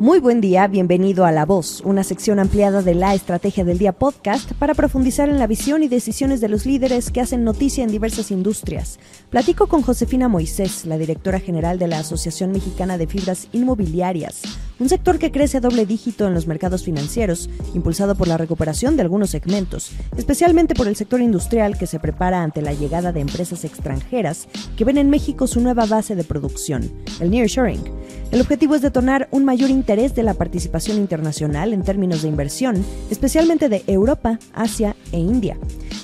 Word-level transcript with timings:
Muy 0.00 0.18
buen 0.18 0.40
día, 0.40 0.66
bienvenido 0.66 1.26
a 1.26 1.30
La 1.30 1.44
Voz, 1.44 1.82
una 1.84 2.04
sección 2.04 2.38
ampliada 2.38 2.80
de 2.80 2.94
la 2.94 3.14
Estrategia 3.14 3.66
del 3.66 3.76
Día 3.76 3.92
podcast 3.92 4.50
para 4.52 4.72
profundizar 4.72 5.28
en 5.28 5.38
la 5.38 5.46
visión 5.46 5.82
y 5.82 5.88
decisiones 5.88 6.40
de 6.40 6.48
los 6.48 6.64
líderes 6.64 7.10
que 7.10 7.20
hacen 7.20 7.44
noticia 7.44 7.84
en 7.84 7.90
diversas 7.90 8.30
industrias. 8.30 8.98
Platico 9.28 9.66
con 9.66 9.82
Josefina 9.82 10.26
Moisés, 10.26 10.86
la 10.86 10.96
directora 10.96 11.38
general 11.38 11.78
de 11.78 11.88
la 11.88 11.98
Asociación 11.98 12.50
Mexicana 12.50 12.96
de 12.96 13.08
Fibras 13.08 13.48
Inmobiliarias, 13.52 14.40
un 14.78 14.88
sector 14.88 15.18
que 15.18 15.30
crece 15.30 15.58
a 15.58 15.60
doble 15.60 15.84
dígito 15.84 16.26
en 16.26 16.32
los 16.32 16.46
mercados 16.46 16.82
financieros, 16.82 17.50
impulsado 17.74 18.14
por 18.14 18.26
la 18.26 18.38
recuperación 18.38 18.96
de 18.96 19.02
algunos 19.02 19.28
segmentos, 19.28 19.90
especialmente 20.16 20.74
por 20.74 20.88
el 20.88 20.96
sector 20.96 21.20
industrial 21.20 21.76
que 21.76 21.86
se 21.86 22.00
prepara 22.00 22.42
ante 22.42 22.62
la 22.62 22.72
llegada 22.72 23.12
de 23.12 23.20
empresas 23.20 23.66
extranjeras 23.66 24.48
que 24.78 24.86
ven 24.86 24.96
en 24.96 25.10
México 25.10 25.46
su 25.46 25.60
nueva 25.60 25.84
base 25.84 26.14
de 26.16 26.24
producción, 26.24 26.90
el 27.20 27.30
nearshoring. 27.30 27.82
El 28.30 28.40
objetivo 28.40 28.76
es 28.76 28.82
detonar 28.82 29.26
un 29.32 29.44
mayor 29.44 29.70
interés 29.70 30.14
de 30.14 30.22
la 30.22 30.34
participación 30.34 30.98
internacional 30.98 31.72
en 31.72 31.82
términos 31.82 32.22
de 32.22 32.28
inversión, 32.28 32.84
especialmente 33.10 33.68
de 33.68 33.82
Europa, 33.88 34.38
Asia 34.54 34.94
e 35.10 35.18
India. 35.18 35.56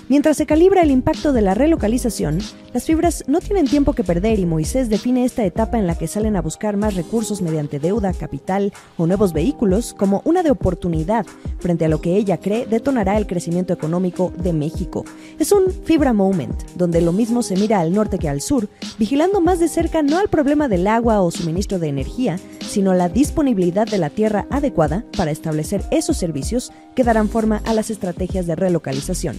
Mientras 0.08 0.36
se 0.36 0.46
calibra 0.46 0.82
el 0.82 0.92
impacto 0.92 1.32
de 1.32 1.42
la 1.42 1.54
relocalización, 1.54 2.38
las 2.72 2.84
fibras 2.84 3.24
no 3.26 3.40
tienen 3.40 3.66
tiempo 3.66 3.92
que 3.92 4.04
perder 4.04 4.38
y 4.38 4.46
Moisés 4.46 4.88
define 4.88 5.24
esta 5.24 5.44
etapa 5.44 5.78
en 5.78 5.88
la 5.88 5.96
que 5.96 6.06
salen 6.06 6.36
a 6.36 6.42
buscar 6.42 6.76
más 6.76 6.94
recursos 6.94 7.42
mediante 7.42 7.80
deuda, 7.80 8.12
capital 8.12 8.72
o 8.98 9.06
nuevos 9.08 9.32
vehículos 9.32 9.94
como 9.94 10.22
una 10.24 10.44
de 10.44 10.52
oportunidad 10.52 11.26
frente 11.58 11.86
a 11.86 11.88
lo 11.88 12.00
que 12.00 12.16
ella 12.16 12.38
cree 12.38 12.66
detonará 12.66 13.16
el 13.16 13.26
crecimiento 13.26 13.72
económico 13.72 14.32
de 14.36 14.52
México. 14.52 15.04
Es 15.40 15.50
un 15.50 15.70
fibra 15.70 16.12
moment, 16.12 16.62
donde 16.76 17.00
lo 17.00 17.12
mismo 17.12 17.42
se 17.42 17.56
mira 17.56 17.80
al 17.80 17.92
norte 17.92 18.18
que 18.18 18.28
al 18.28 18.40
sur, 18.40 18.68
vigilando 18.98 19.40
más 19.40 19.58
de 19.58 19.66
cerca 19.66 20.02
no 20.02 20.18
al 20.18 20.28
problema 20.28 20.68
del 20.68 20.86
agua 20.86 21.20
o 21.20 21.32
suministro 21.32 21.80
de 21.80 21.88
energía, 21.88 22.15
sino 22.60 22.94
la 22.94 23.08
disponibilidad 23.08 23.86
de 23.86 23.98
la 23.98 24.10
tierra 24.10 24.46
adecuada 24.50 25.04
para 25.16 25.30
establecer 25.30 25.82
esos 25.90 26.16
servicios 26.16 26.72
que 26.94 27.04
darán 27.04 27.28
forma 27.28 27.62
a 27.64 27.74
las 27.74 27.90
estrategias 27.90 28.46
de 28.46 28.56
relocalización. 28.56 29.36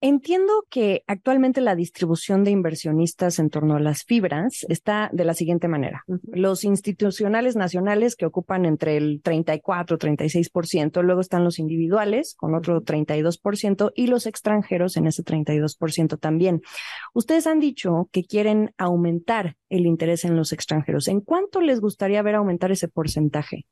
Entiendo 0.00 0.64
que 0.70 1.02
actualmente 1.08 1.60
la 1.60 1.74
distribución 1.74 2.44
de 2.44 2.52
inversionistas 2.52 3.40
en 3.40 3.50
torno 3.50 3.74
a 3.74 3.80
las 3.80 4.04
fibras 4.04 4.64
está 4.68 5.10
de 5.12 5.24
la 5.24 5.34
siguiente 5.34 5.66
manera. 5.66 6.04
Los 6.22 6.62
institucionales 6.62 7.56
nacionales 7.56 8.14
que 8.14 8.26
ocupan 8.26 8.64
entre 8.64 8.96
el 8.96 9.20
34 9.22 9.98
36%, 9.98 11.02
luego 11.02 11.20
están 11.20 11.42
los 11.42 11.58
individuales 11.58 12.36
con 12.36 12.54
otro 12.54 12.80
32% 12.82 13.90
y 13.96 14.06
los 14.06 14.26
extranjeros 14.26 14.96
en 14.96 15.08
ese 15.08 15.24
32% 15.24 16.16
también. 16.16 16.62
Ustedes 17.12 17.48
han 17.48 17.58
dicho 17.58 18.08
que 18.12 18.22
quieren 18.22 18.72
aumentar 18.78 19.56
el 19.68 19.84
interés 19.84 20.24
en 20.24 20.36
los 20.36 20.52
extranjeros. 20.52 21.08
¿En 21.08 21.20
cuánto 21.22 21.60
les 21.60 21.80
gustaría 21.80 22.22
ver 22.22 22.36
aumentar 22.36 22.70
ese 22.70 22.86
porcentaje? 22.86 23.66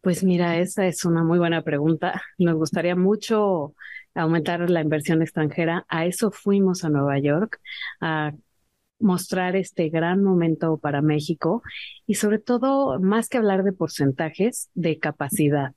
Pues 0.00 0.22
mira, 0.22 0.58
esa 0.58 0.86
es 0.86 1.06
una 1.06 1.24
muy 1.24 1.38
buena 1.38 1.62
pregunta. 1.62 2.22
Nos 2.38 2.54
gustaría 2.56 2.94
mucho 2.94 3.74
aumentar 4.14 4.68
la 4.70 4.80
inversión 4.80 5.22
extranjera. 5.22 5.84
A 5.88 6.06
eso 6.06 6.30
fuimos 6.30 6.84
a 6.84 6.90
Nueva 6.90 7.18
York, 7.18 7.60
a 8.00 8.32
mostrar 8.98 9.56
este 9.56 9.88
gran 9.88 10.22
momento 10.22 10.78
para 10.78 11.02
México 11.02 11.62
y 12.06 12.14
sobre 12.14 12.38
todo, 12.38 13.00
más 13.00 13.28
que 13.28 13.38
hablar 13.38 13.64
de 13.64 13.72
porcentajes, 13.72 14.70
de 14.74 14.98
capacidad. 14.98 15.72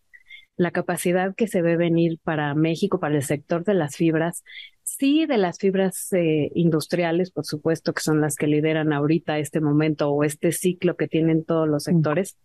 La 0.56 0.72
capacidad 0.72 1.36
que 1.36 1.48
se 1.48 1.62
ve 1.62 1.78
venir 1.78 2.20
para 2.24 2.56
México, 2.56 3.00
para 3.00 3.16
el 3.16 3.24
sector 3.24 3.64
de 3.64 3.76
las 3.76 3.96
fibras, 3.96 4.44
sí 4.84 5.26
de 5.26 5.38
las 5.38 5.60
fibras 5.60 6.12
eh, 6.14 6.52
industriales, 6.56 7.32
por 7.32 7.46
supuesto, 7.46 7.94
que 7.94 8.02
son 8.02 8.22
las 8.22 8.36
que 8.36 8.48
lideran 8.48 8.94
ahorita 8.94 9.38
este 9.38 9.62
momento 9.62 10.10
o 10.10 10.24
este 10.24 10.52
ciclo 10.52 10.96
que 10.96 11.08
tienen 11.08 11.44
todos 11.44 11.68
los 11.68 11.84
sectores, 11.84 12.38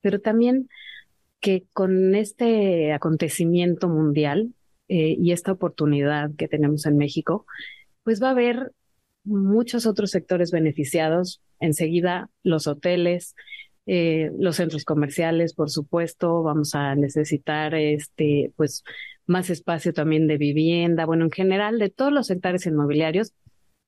pero 0.00 0.20
también 0.20 0.68
que 1.40 1.66
con 1.72 2.14
este 2.14 2.92
acontecimiento 2.92 3.88
mundial 3.88 4.54
eh, 4.88 5.16
y 5.18 5.32
esta 5.32 5.52
oportunidad 5.52 6.30
que 6.36 6.48
tenemos 6.48 6.86
en 6.86 6.96
México, 6.96 7.46
pues 8.04 8.22
va 8.22 8.28
a 8.28 8.32
haber 8.32 8.72
muchos 9.24 9.86
otros 9.86 10.10
sectores 10.10 10.50
beneficiados. 10.50 11.42
Enseguida 11.60 12.30
los 12.42 12.66
hoteles, 12.66 13.34
eh, 13.86 14.30
los 14.38 14.56
centros 14.56 14.84
comerciales, 14.84 15.54
por 15.54 15.70
supuesto, 15.70 16.42
vamos 16.42 16.74
a 16.74 16.94
necesitar 16.94 17.74
este, 17.74 18.52
pues, 18.56 18.84
más 19.26 19.50
espacio 19.50 19.92
también 19.92 20.26
de 20.26 20.38
vivienda, 20.38 21.04
bueno, 21.04 21.24
en 21.24 21.30
general 21.30 21.78
de 21.78 21.90
todos 21.90 22.12
los 22.12 22.26
sectores 22.26 22.66
inmobiliarios, 22.66 23.32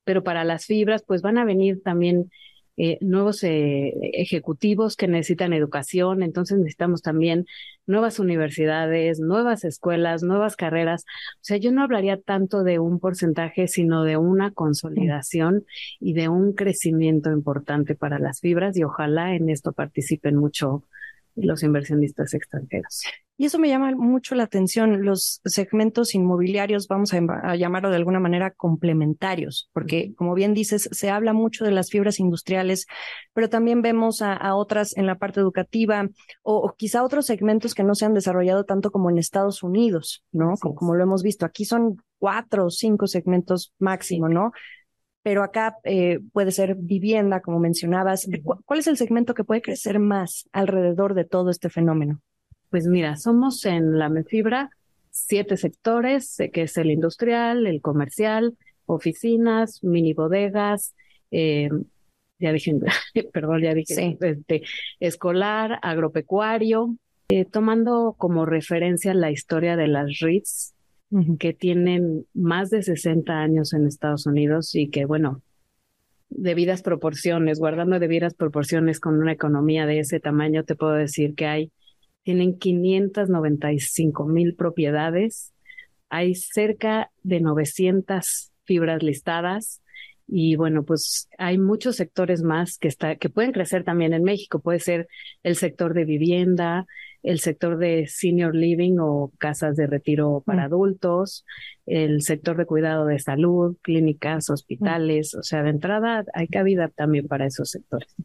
pero 0.03 0.23
para 0.23 0.43
las 0.43 0.65
fibras, 0.65 1.03
pues 1.05 1.21
van 1.21 1.37
a 1.37 1.45
venir 1.45 1.81
también 1.83 2.31
eh, 2.77 2.97
nuevos 3.01 3.43
eh, 3.43 3.93
ejecutivos 4.13 4.95
que 4.95 5.07
necesitan 5.07 5.53
educación, 5.53 6.23
entonces 6.23 6.57
necesitamos 6.57 7.01
también 7.01 7.45
nuevas 7.85 8.19
universidades, 8.19 9.19
nuevas 9.19 9.63
escuelas, 9.65 10.23
nuevas 10.23 10.55
carreras. 10.55 11.03
O 11.35 11.43
sea, 11.43 11.57
yo 11.57 11.71
no 11.71 11.83
hablaría 11.83 12.17
tanto 12.17 12.63
de 12.63 12.79
un 12.79 12.99
porcentaje, 12.99 13.67
sino 13.67 14.03
de 14.03 14.17
una 14.17 14.51
consolidación 14.51 15.65
y 15.99 16.13
de 16.13 16.29
un 16.29 16.53
crecimiento 16.53 17.31
importante 17.31 17.95
para 17.95 18.19
las 18.19 18.39
fibras 18.39 18.77
y 18.77 18.83
ojalá 18.83 19.35
en 19.35 19.49
esto 19.49 19.73
participen 19.73 20.37
mucho 20.37 20.83
los 21.35 21.63
inversionistas 21.63 22.33
extranjeros. 22.33 23.03
Y 23.41 23.45
eso 23.45 23.57
me 23.57 23.69
llama 23.69 23.91
mucho 23.95 24.35
la 24.35 24.43
atención, 24.43 25.03
los 25.03 25.41
segmentos 25.45 26.13
inmobiliarios, 26.13 26.87
vamos 26.87 27.11
a, 27.11 27.55
llamarlo 27.55 27.89
de 27.89 27.95
alguna 27.95 28.19
manera 28.19 28.51
complementarios, 28.51 29.67
porque 29.73 30.13
como 30.15 30.35
bien 30.35 30.53
dices, 30.53 30.87
se 30.91 31.09
habla 31.09 31.33
mucho 31.33 31.65
de 31.65 31.71
las 31.71 31.89
fibras 31.89 32.19
industriales, 32.19 32.85
pero 33.33 33.49
también 33.49 33.81
vemos 33.81 34.21
a, 34.21 34.53
otras 34.53 34.95
en 34.95 35.07
la 35.07 35.17
parte 35.17 35.39
educativa 35.39 36.07
o, 36.43 36.75
quizá 36.77 37.03
otros 37.03 37.25
segmentos 37.25 37.73
que 37.73 37.83
no 37.83 37.95
se 37.95 38.05
han 38.05 38.13
desarrollado 38.13 38.63
tanto 38.63 38.91
como 38.91 39.09
en 39.09 39.17
Estados 39.17 39.63
Unidos, 39.63 40.23
¿no? 40.31 40.53
Como, 40.59 40.93
lo 40.93 41.01
hemos 41.01 41.23
visto. 41.23 41.43
Aquí 41.43 41.65
son 41.65 41.97
cuatro 42.19 42.67
o 42.67 42.69
cinco 42.69 43.07
segmentos 43.07 43.73
máximo, 43.79 44.29
¿no? 44.29 44.51
pero 45.23 45.43
acá 45.43 45.77
eh, 45.83 46.19
puede 46.31 46.51
ser 46.51 46.75
vivienda, 46.75 47.41
como 47.41 47.59
mencionabas. 47.59 48.27
¿Cuál 48.65 48.79
es 48.79 48.87
el 48.87 48.97
segmento 48.97 49.33
que 49.33 49.43
puede 49.43 49.63
crecer 49.63 49.97
más 49.97 50.47
alrededor 50.51 51.15
de 51.15 51.25
todo 51.25 51.49
este 51.49 51.71
fenómeno? 51.71 52.21
Pues 52.71 52.87
mira, 52.87 53.17
somos 53.17 53.65
en 53.65 53.99
la 53.99 54.07
Mefibra 54.07 54.71
siete 55.09 55.57
sectores, 55.57 56.37
que 56.53 56.63
es 56.63 56.77
el 56.77 56.89
industrial, 56.89 57.67
el 57.67 57.81
comercial, 57.81 58.57
oficinas, 58.85 59.83
mini 59.83 60.13
bodegas, 60.13 60.95
eh, 61.31 61.69
ya 62.39 62.53
dije, 62.53 62.73
perdón, 63.33 63.61
ya 63.61 63.73
dije, 63.73 64.17
este, 64.19 64.63
escolar, 65.01 65.79
agropecuario, 65.81 66.95
eh, 67.27 67.43
tomando 67.43 68.15
como 68.17 68.45
referencia 68.45 69.13
la 69.13 69.31
historia 69.31 69.75
de 69.75 69.87
las 69.87 70.19
REITs, 70.19 70.73
que 71.39 71.51
tienen 71.51 72.25
más 72.33 72.69
de 72.69 72.83
60 72.83 73.33
años 73.33 73.73
en 73.73 73.85
Estados 73.85 74.25
Unidos 74.25 74.73
y 74.75 74.89
que, 74.89 75.03
bueno, 75.03 75.41
debidas 76.29 76.83
proporciones, 76.83 77.59
guardando 77.59 77.99
debidas 77.99 78.33
proporciones 78.33 79.01
con 79.01 79.19
una 79.19 79.33
economía 79.33 79.85
de 79.85 79.99
ese 79.99 80.21
tamaño, 80.21 80.63
te 80.63 80.75
puedo 80.75 80.93
decir 80.93 81.35
que 81.35 81.47
hay 81.47 81.71
tienen 82.23 82.57
595 82.57 84.25
mil 84.25 84.55
propiedades, 84.55 85.53
hay 86.09 86.35
cerca 86.35 87.11
de 87.23 87.39
900 87.39 88.51
fibras 88.65 89.01
listadas 89.01 89.81
y 90.27 90.55
bueno, 90.55 90.83
pues 90.83 91.27
hay 91.37 91.57
muchos 91.57 91.97
sectores 91.97 92.41
más 92.41 92.77
que, 92.77 92.87
está, 92.87 93.17
que 93.17 93.29
pueden 93.29 93.51
crecer 93.51 93.83
también 93.83 94.13
en 94.13 94.23
México. 94.23 94.61
Puede 94.61 94.79
ser 94.79 95.09
el 95.43 95.57
sector 95.57 95.93
de 95.93 96.05
vivienda, 96.05 96.85
el 97.21 97.39
sector 97.39 97.77
de 97.77 98.07
senior 98.07 98.55
living 98.55 98.97
o 98.99 99.33
casas 99.37 99.75
de 99.75 99.87
retiro 99.87 100.41
para 100.45 100.63
mm. 100.63 100.65
adultos, 100.65 101.45
el 101.85 102.21
sector 102.21 102.55
de 102.55 102.65
cuidado 102.65 103.05
de 103.05 103.19
salud, 103.19 103.75
clínicas, 103.81 104.49
hospitales. 104.49 105.35
O 105.35 105.43
sea, 105.43 105.63
de 105.63 105.71
entrada 105.71 106.23
hay 106.33 106.47
cabida 106.47 106.87
también 106.87 107.27
para 107.27 107.45
esos 107.45 107.69
sectores. 107.69 108.15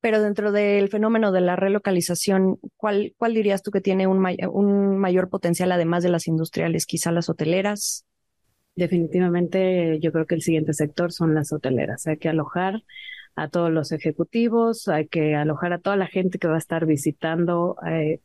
Pero 0.00 0.22
dentro 0.22 0.52
del 0.52 0.88
fenómeno 0.88 1.32
de 1.32 1.40
la 1.40 1.56
relocalización, 1.56 2.58
¿cuál, 2.76 3.14
cuál 3.18 3.34
dirías 3.34 3.62
tú 3.62 3.70
que 3.70 3.80
tiene 3.80 4.06
un, 4.06 4.98
mayor 4.98 5.28
potencial 5.28 5.72
además 5.72 6.02
de 6.02 6.08
las 6.08 6.26
industriales? 6.26 6.86
Quizá 6.86 7.12
las 7.12 7.28
hoteleras. 7.28 8.04
Definitivamente 8.76 9.98
yo 10.00 10.12
creo 10.12 10.26
que 10.26 10.34
el 10.34 10.42
siguiente 10.42 10.72
sector 10.72 11.12
son 11.12 11.34
las 11.34 11.52
hoteleras. 11.52 12.06
Hay 12.06 12.16
que 12.16 12.28
alojar 12.28 12.82
a 13.36 13.48
todos 13.48 13.70
los 13.70 13.92
ejecutivos, 13.92 14.88
hay 14.88 15.06
que 15.08 15.34
alojar 15.34 15.72
a 15.72 15.78
toda 15.78 15.96
la 15.96 16.06
gente 16.06 16.38
que 16.38 16.48
va 16.48 16.56
a 16.56 16.58
estar 16.58 16.86
visitando 16.86 17.76
eh, 17.86 18.20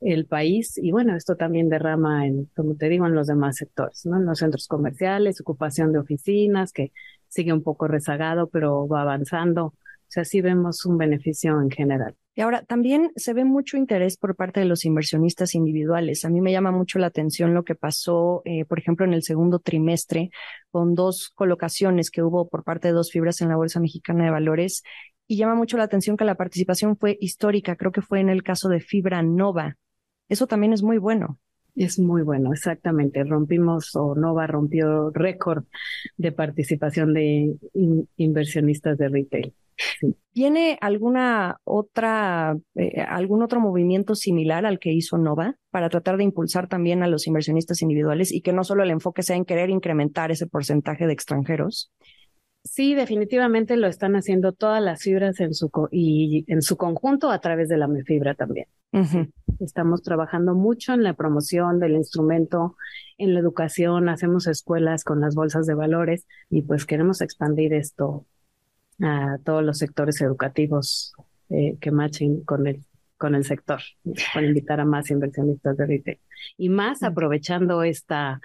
el 0.00 0.26
país 0.26 0.78
y 0.78 0.90
bueno, 0.90 1.16
esto 1.16 1.36
también 1.36 1.68
derrama 1.68 2.26
en, 2.26 2.46
como 2.56 2.74
te 2.74 2.88
digo, 2.88 3.06
en 3.06 3.14
los 3.14 3.26
demás 3.28 3.56
sectores, 3.56 4.04
¿no? 4.06 4.18
En 4.18 4.26
los 4.26 4.38
centros 4.38 4.66
comerciales, 4.66 5.40
ocupación 5.40 5.92
de 5.92 6.00
oficinas, 6.00 6.72
que 6.72 6.92
sigue 7.28 7.52
un 7.52 7.62
poco 7.62 7.88
rezagado, 7.88 8.48
pero 8.48 8.86
va 8.88 9.02
avanzando 9.02 9.74
sea, 10.12 10.24
sí 10.24 10.40
vemos 10.40 10.84
un 10.84 10.98
beneficio 10.98 11.60
en 11.60 11.70
general. 11.70 12.14
Y 12.34 12.40
ahora 12.40 12.62
también 12.64 13.12
se 13.16 13.34
ve 13.34 13.44
mucho 13.44 13.76
interés 13.76 14.16
por 14.16 14.36
parte 14.36 14.60
de 14.60 14.66
los 14.66 14.84
inversionistas 14.84 15.54
individuales. 15.54 16.24
A 16.24 16.30
mí 16.30 16.40
me 16.40 16.52
llama 16.52 16.70
mucho 16.70 16.98
la 16.98 17.08
atención 17.08 17.52
lo 17.52 17.62
que 17.62 17.74
pasó, 17.74 18.40
eh, 18.46 18.64
por 18.64 18.78
ejemplo, 18.78 19.04
en 19.04 19.12
el 19.12 19.22
segundo 19.22 19.58
trimestre 19.58 20.30
con 20.70 20.94
dos 20.94 21.30
colocaciones 21.34 22.10
que 22.10 22.22
hubo 22.22 22.48
por 22.48 22.64
parte 22.64 22.88
de 22.88 22.94
dos 22.94 23.10
fibras 23.10 23.42
en 23.42 23.48
la 23.48 23.56
Bolsa 23.56 23.80
Mexicana 23.80 24.24
de 24.24 24.30
Valores 24.30 24.82
y 25.26 25.36
llama 25.36 25.54
mucho 25.54 25.76
la 25.76 25.84
atención 25.84 26.16
que 26.16 26.24
la 26.24 26.34
participación 26.34 26.96
fue 26.96 27.18
histórica, 27.20 27.76
creo 27.76 27.92
que 27.92 28.02
fue 28.02 28.20
en 28.20 28.30
el 28.30 28.42
caso 28.42 28.68
de 28.68 28.80
Fibra 28.80 29.22
Nova. 29.22 29.76
Eso 30.28 30.46
también 30.46 30.72
es 30.72 30.82
muy 30.82 30.98
bueno. 30.98 31.38
Es 31.74 31.98
muy 31.98 32.22
bueno, 32.22 32.52
exactamente. 32.52 33.24
Rompimos 33.24 33.96
o 33.96 34.14
Nova 34.14 34.46
rompió 34.46 35.10
récord 35.10 35.64
de 36.18 36.32
participación 36.32 37.14
de 37.14 37.56
inversionistas 38.16 38.98
de 38.98 39.08
retail. 39.08 39.54
¿Tiene 40.32 40.78
alguna 40.80 41.58
otra, 41.64 42.56
eh, 42.74 43.00
algún 43.02 43.42
otro 43.42 43.60
movimiento 43.60 44.14
similar 44.14 44.64
al 44.64 44.78
que 44.78 44.92
hizo 44.92 45.18
Nova 45.18 45.56
para 45.70 45.90
tratar 45.90 46.16
de 46.16 46.24
impulsar 46.24 46.68
también 46.68 47.02
a 47.02 47.08
los 47.08 47.26
inversionistas 47.26 47.82
individuales 47.82 48.32
y 48.32 48.40
que 48.40 48.52
no 48.52 48.64
solo 48.64 48.82
el 48.82 48.90
enfoque 48.90 49.22
sea 49.22 49.36
en 49.36 49.44
querer 49.44 49.68
incrementar 49.70 50.30
ese 50.30 50.46
porcentaje 50.46 51.06
de 51.06 51.12
extranjeros? 51.12 51.92
Sí, 52.64 52.94
definitivamente 52.94 53.76
lo 53.76 53.88
están 53.88 54.14
haciendo 54.14 54.52
todas 54.52 54.80
las 54.80 55.02
fibras 55.02 55.40
en 55.40 55.52
su 55.52 55.70
y 55.90 56.44
en 56.46 56.62
su 56.62 56.76
conjunto 56.76 57.30
a 57.30 57.40
través 57.40 57.68
de 57.68 57.76
la 57.76 57.88
fibra 58.06 58.34
también. 58.34 58.68
Estamos 59.58 60.02
trabajando 60.02 60.54
mucho 60.54 60.92
en 60.92 61.02
la 61.02 61.14
promoción 61.14 61.80
del 61.80 61.92
instrumento, 61.92 62.76
en 63.18 63.34
la 63.34 63.40
educación, 63.40 64.08
hacemos 64.08 64.46
escuelas 64.46 65.02
con 65.02 65.20
las 65.20 65.34
bolsas 65.34 65.66
de 65.66 65.74
valores 65.74 66.26
y 66.50 66.62
pues 66.62 66.86
queremos 66.86 67.20
expandir 67.20 67.74
esto 67.74 68.26
a 69.02 69.38
todos 69.44 69.62
los 69.62 69.78
sectores 69.78 70.20
educativos 70.20 71.12
eh, 71.50 71.76
que 71.80 71.90
machen 71.90 72.42
con 72.44 72.66
el 72.66 72.84
con 73.18 73.36
el 73.36 73.44
sector, 73.44 73.80
para 74.34 74.44
invitar 74.44 74.80
a 74.80 74.84
más 74.84 75.08
inversionistas 75.08 75.76
de 75.76 75.86
retail. 75.86 76.18
Y 76.58 76.70
más 76.70 77.04
aprovechando 77.04 77.84
esta 77.84 78.40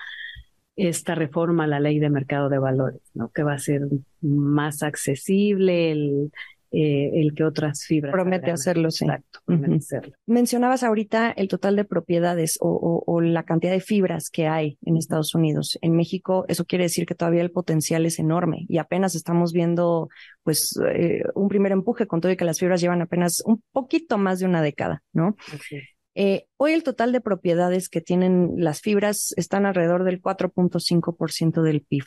esta 0.75 1.15
reforma 1.15 1.63
a 1.63 1.67
la 1.67 1.79
ley 1.79 1.97
de 1.97 2.11
mercado 2.11 2.49
de 2.49 2.59
valores, 2.59 3.01
¿no? 3.15 3.29
que 3.29 3.41
va 3.41 3.53
a 3.53 3.57
ser 3.57 3.81
más 4.21 4.83
accesible 4.83 5.91
el, 5.91 6.31
eh, 6.71 7.11
el 7.13 7.33
que 7.33 7.43
otras 7.43 7.85
fibras. 7.85 8.11
Promete 8.11 8.51
hacerlo, 8.51 8.91
sí. 8.91 9.05
Exacto, 9.05 9.39
promete 9.45 9.75
hacerlo. 9.75 10.15
Mencionabas 10.25 10.83
ahorita 10.83 11.31
el 11.31 11.47
total 11.47 11.75
de 11.75 11.85
propiedades 11.85 12.57
o, 12.59 13.03
o, 13.05 13.21
la 13.21 13.43
cantidad 13.43 13.71
de 13.71 13.79
fibras 13.79 14.29
que 14.29 14.47
hay 14.47 14.77
en 14.83 14.97
Estados 14.97 15.33
Unidos. 15.35 15.77
En 15.81 15.95
México, 15.95 16.45
eso 16.47 16.65
quiere 16.65 16.85
decir 16.85 17.05
que 17.05 17.15
todavía 17.15 17.41
el 17.41 17.51
potencial 17.51 18.05
es 18.05 18.19
enorme 18.19 18.65
y 18.67 18.77
apenas 18.77 19.15
estamos 19.15 19.53
viendo, 19.53 20.09
pues, 20.43 20.79
eh, 20.93 21.23
un 21.35 21.49
primer 21.49 21.71
empuje 21.71 22.07
con 22.07 22.21
todo 22.21 22.31
y 22.31 22.37
que 22.37 22.45
las 22.45 22.59
fibras 22.59 22.81
llevan 22.81 23.01
apenas 23.01 23.41
un 23.45 23.61
poquito 23.71 24.17
más 24.17 24.39
de 24.39 24.45
una 24.45 24.61
década, 24.61 25.03
¿no? 25.13 25.35
Así 25.53 25.81
eh, 26.19 26.47
hoy 26.57 26.73
el 26.73 26.81
total 26.81 27.11
de 27.11 27.21
propiedades 27.21 27.89
que 27.89 28.01
tienen 28.01 28.53
las 28.57 28.81
fibras 28.81 29.35
están 29.37 29.67
alrededor 29.67 30.03
del 30.03 30.19
4.5% 30.19 31.61
del 31.61 31.83
PIB. 31.83 32.05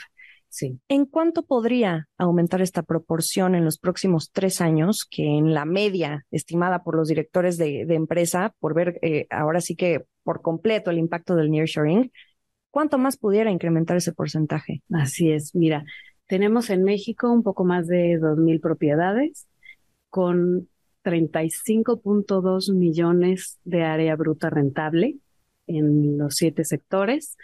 Sí. 0.51 0.81
¿En 0.89 1.07
cuánto 1.07 1.45
podría 1.45 2.09
aumentar 2.19 2.61
esta 2.61 2.83
proporción 2.83 3.55
en 3.55 3.65
los 3.65 3.79
próximos 3.79 4.33
tres 4.33 4.61
años, 4.61 5.07
que 5.09 5.23
en 5.23 5.55
la 5.55 5.65
media 5.65 6.27
estimada 6.33 6.83
por 6.83 6.97
los 6.97 7.07
directores 7.07 7.57
de, 7.57 7.83
empresa, 7.89 8.53
por 8.59 8.75
ver 8.75 8.99
eh, 9.03 9.29
ahora 9.31 9.61
sí 9.61 9.77
que 9.77 10.05
por 10.25 10.43
completo 10.43 10.91
el 10.91 10.99
impacto 10.99 11.37
del 11.37 11.53
nearshoring, 11.53 12.11
cuánto 12.71 12.99
más 12.99 13.17
pudiera 13.17 13.53
incrementar 13.53 13.97
ese 13.97 14.13
porcentaje? 14.13 14.83
Así 14.93 15.31
es, 15.31 15.55
mira, 15.55 15.85
tenemos 16.27 16.69
en 16.71 16.83
México 16.83 17.31
un 17.31 17.45
poco 17.45 17.65
más 17.65 17.87
de 17.87 18.19
2.000 18.19 18.61
propiedades 18.61 19.47
con 20.09 20.69
35.2 21.05 22.75
millones 22.75 23.61
de 23.65 23.85
área 23.85 24.17
bruta 24.17 24.51
rentable 24.51 25.17
en 25.69 26.19
los 26.19 26.35
siete 26.35 26.65
sectores 26.65 27.37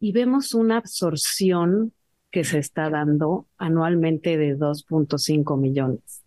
y 0.00 0.12
vemos 0.12 0.54
una 0.54 0.78
absorción 0.78 1.92
que 2.30 2.44
se 2.44 2.58
está 2.58 2.90
dando 2.90 3.46
anualmente 3.56 4.36
de 4.36 4.56
2.5 4.56 5.58
millones 5.58 6.22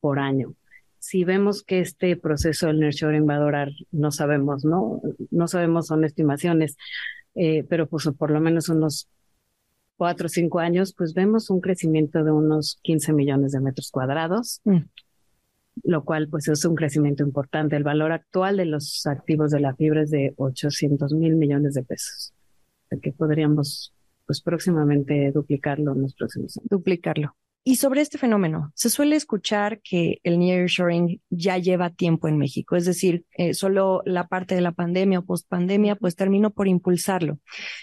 por 0.00 0.18
año. 0.18 0.54
Si 0.98 1.24
vemos 1.24 1.62
que 1.62 1.80
este 1.80 2.16
proceso 2.16 2.66
del 2.66 2.80
nurturing 2.80 3.28
va 3.28 3.36
a 3.36 3.40
durar, 3.40 3.70
no 3.90 4.10
sabemos, 4.10 4.64
¿no? 4.64 5.00
No 5.30 5.48
sabemos, 5.48 5.86
son 5.86 6.04
estimaciones, 6.04 6.76
eh, 7.34 7.64
pero 7.68 7.86
pues 7.86 8.08
por 8.18 8.30
lo 8.30 8.40
menos 8.40 8.68
unos 8.68 9.08
cuatro 9.96 10.26
o 10.26 10.28
cinco 10.28 10.58
años, 10.58 10.94
pues 10.96 11.14
vemos 11.14 11.50
un 11.50 11.60
crecimiento 11.60 12.22
de 12.22 12.32
unos 12.32 12.78
15 12.82 13.12
millones 13.12 13.52
de 13.52 13.60
metros 13.60 13.90
cuadrados. 13.90 14.60
Mm 14.64 14.80
lo 15.82 16.04
cual 16.04 16.28
pues 16.28 16.48
es 16.48 16.64
un 16.64 16.74
crecimiento 16.74 17.22
importante. 17.22 17.76
El 17.76 17.84
valor 17.84 18.12
actual 18.12 18.56
de 18.56 18.66
los 18.66 19.06
activos 19.06 19.50
de 19.50 19.60
la 19.60 19.74
fibra 19.74 20.02
es 20.02 20.10
de 20.10 20.34
800 20.36 21.12
mil 21.14 21.36
millones 21.36 21.74
de 21.74 21.82
pesos, 21.82 22.32
que 23.02 23.12
podríamos 23.12 23.92
pues 24.30 24.42
próximamente 24.42 25.32
duplicarlo 25.32 25.92
en 25.92 26.02
los 26.02 26.14
próximos 26.14 26.56
años. 26.56 26.68
Duplicarlo. 26.70 27.34
Y 27.64 27.76
sobre 27.76 28.00
este 28.00 28.16
fenómeno, 28.16 28.70
se 28.76 28.88
suele 28.88 29.16
escuchar 29.16 29.80
que 29.82 30.20
el 30.22 30.38
nearshoring 30.38 31.20
ya 31.30 31.58
lleva 31.58 31.90
tiempo 31.90 32.28
en 32.28 32.38
México, 32.38 32.76
es 32.76 32.84
decir, 32.84 33.24
eh, 33.36 33.54
solo 33.54 34.02
la 34.04 34.28
parte 34.28 34.54
de 34.54 34.60
la 34.60 34.70
pandemia 34.70 35.18
o 35.18 35.24
post-pandemia 35.24 35.96
pues 35.96 36.14
terminó 36.14 36.52
por 36.52 36.68
impulsarlo. 36.68 37.40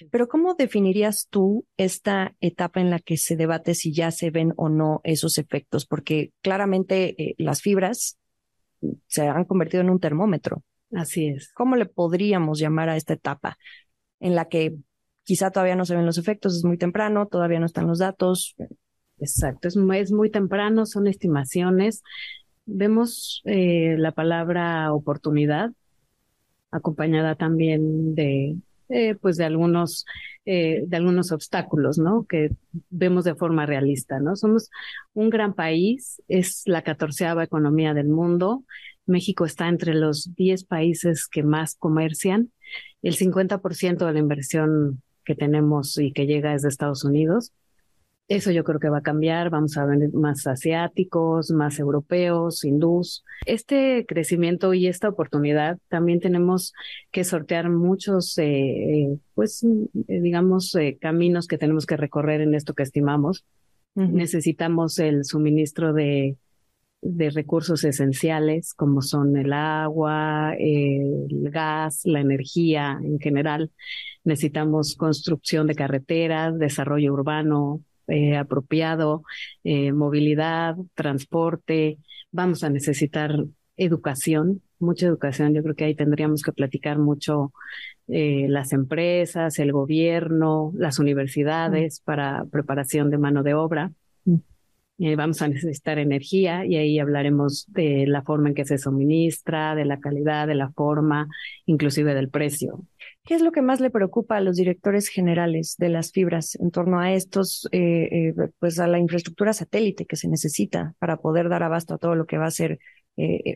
Pero 0.10 0.30
¿cómo 0.30 0.54
definirías 0.54 1.28
tú 1.30 1.66
esta 1.76 2.34
etapa 2.40 2.80
en 2.80 2.92
la 2.92 3.00
que 3.00 3.18
se 3.18 3.36
debate 3.36 3.76
si 3.76 3.92
ya 3.92 4.12
se 4.12 4.32
ven 4.32 4.54
o 4.56 4.70
no 4.70 5.02
esos 5.04 5.38
efectos? 5.38 5.86
Porque 5.86 6.32
claramente 6.42 7.22
eh, 7.22 7.36
las 7.38 7.62
fibras 7.62 8.18
se 9.08 9.28
han 9.28 9.44
convertido 9.44 9.82
en 9.82 9.90
un 9.90 10.00
termómetro. 10.00 10.64
Así 10.94 11.28
es. 11.28 11.52
¿Cómo 11.52 11.76
le 11.76 11.88
podríamos 11.88 12.58
llamar 12.58 12.88
a 12.88 12.96
esta 12.96 13.16
etapa 13.16 13.58
en 14.22 14.34
la 14.34 14.46
que 14.46 14.78
quizá 15.28 15.52
todavía 15.52 15.76
no 15.76 15.84
se 15.84 15.94
ven 15.94 16.06
los 16.06 16.18
efectos, 16.18 16.56
es 16.56 16.64
muy 16.64 16.78
temprano, 16.78 17.28
todavía 17.28 17.60
no 17.60 17.66
están 17.66 17.86
los 17.86 18.00
datos? 18.00 18.56
Exacto, 19.20 19.68
es 19.68 19.76
muy, 19.76 19.98
es 19.98 20.14
muy 20.14 20.32
temprano, 20.32 20.86
son 20.86 21.06
estimaciones. 21.06 22.02
Vemos 22.66 23.42
eh, 23.44 23.96
la 23.98 24.14
palabra 24.14 24.94
oportunidad 24.94 25.72
acompañada 26.72 27.36
también 27.36 28.16
de, 28.16 28.56
eh, 28.88 29.16
pues 29.16 29.36
de 29.36 29.44
algunos, 29.44 30.06
eh, 30.46 30.84
de 30.88 30.96
algunos 30.96 31.34
obstáculos, 31.34 31.98
¿no? 31.98 32.26
Que 32.26 32.52
vemos 32.90 33.26
de 33.26 33.36
forma 33.36 33.66
realista, 33.66 34.22
¿no? 34.22 34.38
Somos 34.38 34.70
un 35.14 35.30
gran 35.30 35.56
país, 35.56 36.22
es 36.30 36.62
la 36.68 36.84
catorceava 36.84 37.44
economía 37.44 37.94
del 37.94 38.08
mundo. 38.08 38.64
México 39.06 39.44
está 39.44 39.68
entre 39.68 39.94
los 39.94 40.34
10 40.36 40.64
países 40.64 41.28
que 41.28 41.44
más 41.44 41.76
comercian. 41.76 42.54
El 43.02 43.16
50% 43.16 44.06
de 44.06 44.14
la 44.14 44.20
inversión 44.20 45.02
que 45.28 45.36
tenemos 45.36 45.98
y 45.98 46.14
que 46.14 46.26
llega 46.26 46.56
es 46.56 46.62
de 46.62 46.70
Estados 46.70 47.04
Unidos. 47.04 47.52
Eso 48.30 48.52
yo 48.52 48.64
creo 48.64 48.80
que 48.80 48.90
va 48.90 48.98
a 48.98 49.02
cambiar, 49.02 49.50
vamos 49.50 49.78
a 49.78 49.86
ver 49.86 50.12
más 50.14 50.48
asiáticos, 50.48 51.52
más 51.52 51.80
europeos, 51.80 52.64
hindús. 52.66 53.24
Este 53.46 54.06
crecimiento 54.06 54.74
y 54.74 54.88
esta 54.88 55.08
oportunidad 55.08 55.78
también 55.90 56.20
tenemos 56.20 56.74
que 57.12 57.24
sortear 57.24 57.70
muchos, 57.70 58.38
eh, 58.38 59.18
pues, 59.34 59.64
eh, 59.64 60.20
digamos, 60.22 60.76
eh, 60.76 60.98
caminos 61.00 61.48
que 61.48 61.58
tenemos 61.58 61.86
que 61.86 61.98
recorrer 61.98 62.42
en 62.42 62.54
esto 62.54 62.74
que 62.74 62.84
estimamos. 62.84 63.46
Necesitamos 63.96 65.00
el 65.00 65.26
suministro 65.26 65.92
de, 65.92 66.38
de 67.02 67.30
recursos 67.30 67.84
esenciales 67.84 68.74
como 68.74 69.02
son 69.02 69.38
el 69.38 69.54
agua, 69.54 70.54
el 70.58 71.28
gas, 71.52 72.02
la 72.06 72.22
energía 72.22 73.00
en 73.04 73.20
general. 73.20 73.72
Necesitamos 74.24 74.96
construcción 74.96 75.68
de 75.68 75.76
carreteras, 75.76 76.58
desarrollo 76.60 77.14
urbano, 77.14 77.82
eh, 78.08 78.38
apropiado, 78.38 79.24
eh, 79.64 79.92
movilidad, 79.92 80.76
transporte, 80.96 81.98
vamos 82.32 82.64
a 82.64 82.70
necesitar 82.70 83.46
educación, 83.78 84.62
mucha 84.80 85.08
educación. 85.08 85.54
Yo 85.54 85.64
creo 85.64 85.76
que 85.76 85.86
ahí 85.86 85.96
tendríamos 85.96 86.42
que 86.42 86.52
platicar 86.54 87.00
mucho 87.00 87.52
eh, 88.08 88.48
las 88.50 88.74
empresas, 88.74 89.60
el 89.60 89.72
gobierno, 89.72 90.72
las 90.76 91.00
universidades 91.00 92.00
para 92.02 92.46
preparación 92.46 93.10
de 93.10 93.18
mano 93.18 93.44
de 93.44 93.54
obra. 93.54 93.92
Eh, 95.00 95.16
vamos 95.16 95.44
a 95.44 95.48
necesitar 95.48 96.00
energía 96.00 96.66
y 96.66 96.76
ahí 96.76 96.98
hablaremos 96.98 97.66
de 97.68 98.08
la 98.08 98.24
forma 98.24 98.50
en 98.50 98.56
que 98.56 98.66
se 98.66 98.80
suministra, 98.80 99.76
de 99.76 99.86
la 99.86 100.00
calidad, 100.00 100.48
de 100.48 100.56
la 100.56 100.72
forma, 100.72 101.28
inclusive 101.68 102.16
del 102.16 102.30
precio. 102.30 102.84
¿Qué 103.24 103.36
es 103.36 103.44
lo 103.44 103.52
que 103.52 103.62
más 103.62 103.80
le 103.80 103.92
preocupa 103.92 104.38
a 104.38 104.42
los 104.42 104.56
directores 104.56 105.10
generales 105.10 105.76
de 105.78 105.90
las 105.90 106.12
fibras 106.12 106.56
en 106.56 106.72
torno 106.72 107.00
a 107.00 107.14
estos, 107.14 107.68
eh, 107.72 108.10
eh, 108.12 108.34
pues 108.58 108.80
a 108.80 108.88
la 108.88 108.98
infraestructura 108.98 109.54
satélite 109.54 110.08
que 110.08 110.16
se 110.16 110.30
necesita 110.30 110.96
para 110.98 111.18
poder 111.18 111.48
dar 111.48 111.62
abasto 111.62 111.94
a 111.94 111.98
todo 112.00 112.16
lo 112.16 112.26
que 112.26 112.40
va 112.40 112.48
a 112.48 112.52
ser 112.52 112.80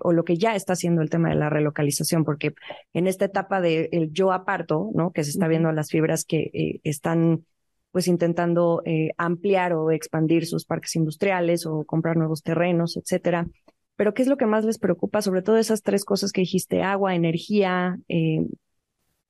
o 0.03 0.11
lo 0.11 0.23
que 0.23 0.39
ya 0.39 0.55
está 0.55 0.73
haciendo 0.73 1.03
el 1.03 1.11
tema 1.11 1.29
de 1.29 1.35
la 1.35 1.51
relocalización? 1.51 2.25
Porque 2.25 2.55
en 2.93 3.05
esta 3.05 3.25
etapa 3.25 3.61
del 3.61 3.89
el 3.91 4.11
yo 4.11 4.31
aparto, 4.31 4.89
¿no? 4.95 5.11
Que 5.11 5.23
se 5.23 5.29
está 5.29 5.47
viendo 5.47 5.69
a 5.69 5.73
las 5.73 5.91
fibras 5.91 6.25
que 6.25 6.81
están 6.83 7.45
pues 7.91 8.07
intentando 8.07 8.81
eh, 8.85 9.09
ampliar 9.17 9.73
o 9.73 9.91
expandir 9.91 10.45
sus 10.45 10.65
parques 10.65 10.95
industriales 10.95 11.65
o 11.65 11.83
comprar 11.85 12.17
nuevos 12.17 12.41
terrenos, 12.41 12.97
etcétera. 12.97 13.47
Pero 13.95 14.13
¿qué 14.13 14.21
es 14.21 14.27
lo 14.27 14.37
que 14.37 14.45
más 14.45 14.65
les 14.65 14.79
preocupa? 14.79 15.21
Sobre 15.21 15.41
todo 15.41 15.57
esas 15.57 15.83
tres 15.83 16.05
cosas 16.05 16.31
que 16.31 16.41
dijiste, 16.41 16.81
agua, 16.81 17.15
energía. 17.15 17.99
Eh, 18.07 18.47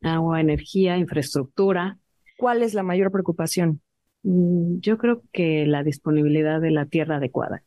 agua, 0.02 0.42
energía, 0.42 0.98
infraestructura. 0.98 1.98
¿Cuál 2.38 2.64
es 2.64 2.74
la 2.74 2.84
mayor 2.84 3.12
preocupación? 3.12 3.82
Mm, 4.24 4.80
yo 4.80 4.98
creo 4.98 5.24
que 5.32 5.66
la 5.66 5.84
disponibilidad 5.84 6.60
de 6.62 6.72
la 6.72 6.86
tierra 6.86 7.18
adecuada. 7.18 7.64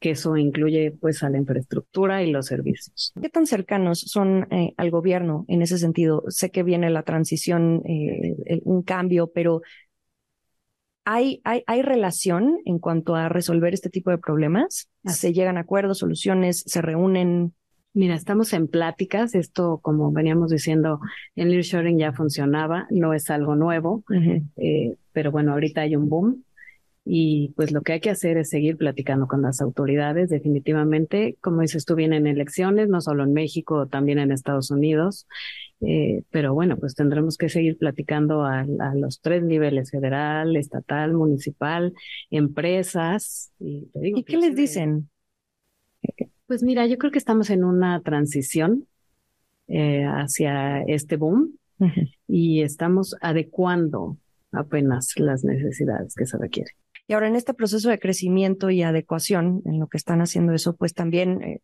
que 0.00 0.10
eso 0.10 0.36
incluye 0.36 0.90
pues 0.90 1.22
a 1.22 1.30
la 1.30 1.38
infraestructura 1.38 2.24
y 2.24 2.32
los 2.32 2.46
servicios. 2.46 3.12
¿Qué 3.22 3.28
tan 3.28 3.46
cercanos 3.46 4.00
son 4.00 4.48
eh, 4.50 4.74
al 4.76 4.90
gobierno 4.90 5.44
en 5.46 5.62
ese 5.62 5.78
sentido? 5.78 6.24
Sé 6.26 6.50
que 6.50 6.64
viene 6.64 6.90
la 6.90 7.04
transición, 7.04 7.82
eh, 7.86 8.60
un 8.64 8.82
cambio, 8.82 9.30
pero 9.32 9.62
¿hay, 11.04 11.40
hay, 11.44 11.62
¿hay 11.66 11.82
relación 11.82 12.58
en 12.64 12.78
cuanto 12.78 13.14
a 13.14 13.28
resolver 13.28 13.74
este 13.74 13.90
tipo 13.90 14.10
de 14.10 14.18
problemas? 14.18 14.88
¿Se 15.04 15.32
llegan 15.32 15.56
a 15.56 15.60
acuerdos, 15.60 15.98
soluciones, 15.98 16.62
se 16.66 16.82
reúnen? 16.82 17.54
Mira, 17.94 18.14
estamos 18.14 18.52
en 18.52 18.68
pláticas. 18.68 19.34
Esto, 19.34 19.78
como 19.82 20.12
veníamos 20.12 20.50
diciendo, 20.50 21.00
en 21.36 21.50
Learshoring 21.50 21.98
ya 21.98 22.12
funcionaba, 22.12 22.86
no 22.90 23.14
es 23.14 23.30
algo 23.30 23.54
nuevo, 23.56 24.04
eh, 24.56 24.96
pero 25.12 25.30
bueno, 25.30 25.52
ahorita 25.52 25.82
hay 25.82 25.96
un 25.96 26.08
boom 26.08 26.44
y 27.04 27.52
pues 27.56 27.72
lo 27.72 27.82
que 27.82 27.94
hay 27.94 28.00
que 28.00 28.10
hacer 28.10 28.36
es 28.36 28.50
seguir 28.50 28.76
platicando 28.76 29.26
con 29.26 29.42
las 29.42 29.60
autoridades, 29.60 30.30
definitivamente. 30.30 31.36
Como 31.40 31.60
dices 31.60 31.84
tú, 31.84 31.96
vienen 31.96 32.26
elecciones, 32.26 32.88
no 32.88 33.00
solo 33.00 33.24
en 33.24 33.32
México, 33.32 33.88
también 33.88 34.18
en 34.18 34.30
Estados 34.30 34.70
Unidos. 34.70 35.26
Eh, 35.84 36.22
pero 36.30 36.54
bueno, 36.54 36.76
pues 36.76 36.94
tendremos 36.94 37.36
que 37.36 37.48
seguir 37.48 37.76
platicando 37.76 38.44
a, 38.44 38.64
los 38.94 39.20
tres 39.20 39.42
niveles, 39.42 39.90
federal, 39.90 40.56
estatal, 40.56 41.12
municipal, 41.12 41.92
empresas. 42.30 43.52
¿Y, 43.58 43.88
¿Y 43.94 44.22
qué 44.22 44.36
les 44.36 44.54
dicen? 44.54 45.10
Pues 46.46 46.62
mira, 46.62 46.86
yo 46.86 46.98
creo 46.98 47.10
que 47.10 47.18
estamos 47.18 47.50
en 47.50 47.64
una 47.64 48.00
transición 48.00 48.86
eh, 49.68 50.04
hacia 50.04 50.82
este 50.82 51.16
boom 51.16 51.56
y 52.28 52.62
estamos 52.62 53.16
adecuando 53.20 54.18
apenas 54.52 55.14
las 55.16 55.44
necesidades 55.44 56.14
que 56.14 56.26
se 56.26 56.36
requieren. 56.36 56.74
Y 57.08 57.14
ahora 57.14 57.28
en 57.28 57.36
este 57.36 57.54
proceso 57.54 57.88
de 57.88 57.98
crecimiento 57.98 58.70
y 58.70 58.82
adecuación, 58.82 59.62
en 59.64 59.80
lo 59.80 59.88
que 59.88 59.96
están 59.96 60.20
haciendo 60.20 60.52
eso, 60.52 60.76
pues 60.76 60.94
también 60.94 61.42
eh, 61.42 61.60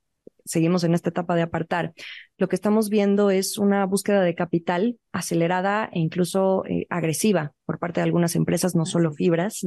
seguimos 0.49 0.83
en 0.83 0.95
esta 0.95 1.11
etapa 1.11 1.37
de 1.37 1.43
apartar. 1.43 1.93
Lo 2.39 2.49
que 2.49 2.57
estamos 2.57 2.89
viendo 2.89 3.31
es 3.31 3.59
una 3.59 3.85
búsqueda 3.85 4.23
de 4.23 4.35
capital 4.35 4.99
acelerada 5.13 5.91
e 5.93 6.01
incluso 6.01 6.65
eh, 6.67 6.87
agresiva 6.89 7.53
por 7.67 7.79
parte 7.79 8.01
de 8.01 8.05
algunas 8.05 8.35
empresas, 8.35 8.75
no 8.75 8.87
solo 8.87 9.13
fibras. 9.13 9.61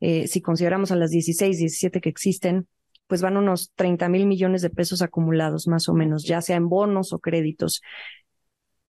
Eh, 0.00 0.26
si 0.26 0.40
consideramos 0.40 0.90
a 0.90 0.96
las 0.96 1.10
16, 1.10 1.58
17 1.58 2.00
que 2.00 2.08
existen, 2.08 2.66
pues 3.06 3.20
van 3.20 3.36
unos 3.36 3.72
30 3.74 4.08
mil 4.08 4.26
millones 4.26 4.62
de 4.62 4.70
pesos 4.70 5.02
acumulados, 5.02 5.68
más 5.68 5.88
o 5.88 5.92
menos, 5.92 6.24
ya 6.24 6.40
sea 6.40 6.56
en 6.56 6.68
bonos 6.68 7.12
o 7.12 7.18
créditos. 7.18 7.82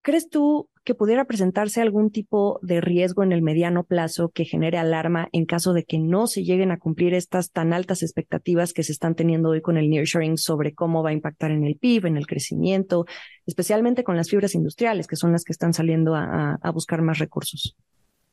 ¿Crees 0.03 0.31
tú 0.31 0.71
que 0.83 0.95
pudiera 0.95 1.27
presentarse 1.27 1.83
algún 1.83 2.11
tipo 2.11 2.59
de 2.63 2.81
riesgo 2.81 3.23
en 3.23 3.33
el 3.33 3.43
mediano 3.43 3.85
plazo 3.85 4.31
que 4.31 4.47
genere 4.47 4.79
alarma 4.79 5.29
en 5.33 5.45
caso 5.45 5.75
de 5.75 5.85
que 5.85 5.99
no 5.99 6.27
se 6.27 6.43
lleguen 6.43 6.71
a 6.71 6.79
cumplir 6.79 7.13
estas 7.13 7.51
tan 7.51 7.75
altas 7.75 8.03
expectativas 8.03 8.73
que 8.73 8.83
se 8.83 8.93
están 8.93 9.15
teniendo 9.15 9.51
hoy 9.51 9.61
con 9.61 9.77
el 9.77 9.91
nearshoring 9.91 10.39
sobre 10.39 10.75
cómo 10.75 11.03
va 11.03 11.11
a 11.11 11.13
impactar 11.13 11.51
en 11.51 11.65
el 11.65 11.77
PIB, 11.77 12.07
en 12.07 12.17
el 12.17 12.27
crecimiento, 12.27 13.05
especialmente 13.47 14.03
con 14.03 14.17
las 14.17 14.31
fibras 14.31 14.55
industriales, 14.55 15.07
que 15.07 15.17
son 15.17 15.33
las 15.33 15.45
que 15.45 15.53
están 15.53 15.75
saliendo 15.75 16.15
a, 16.15 16.59
buscar 16.73 17.03
más 17.03 17.19
recursos? 17.19 17.77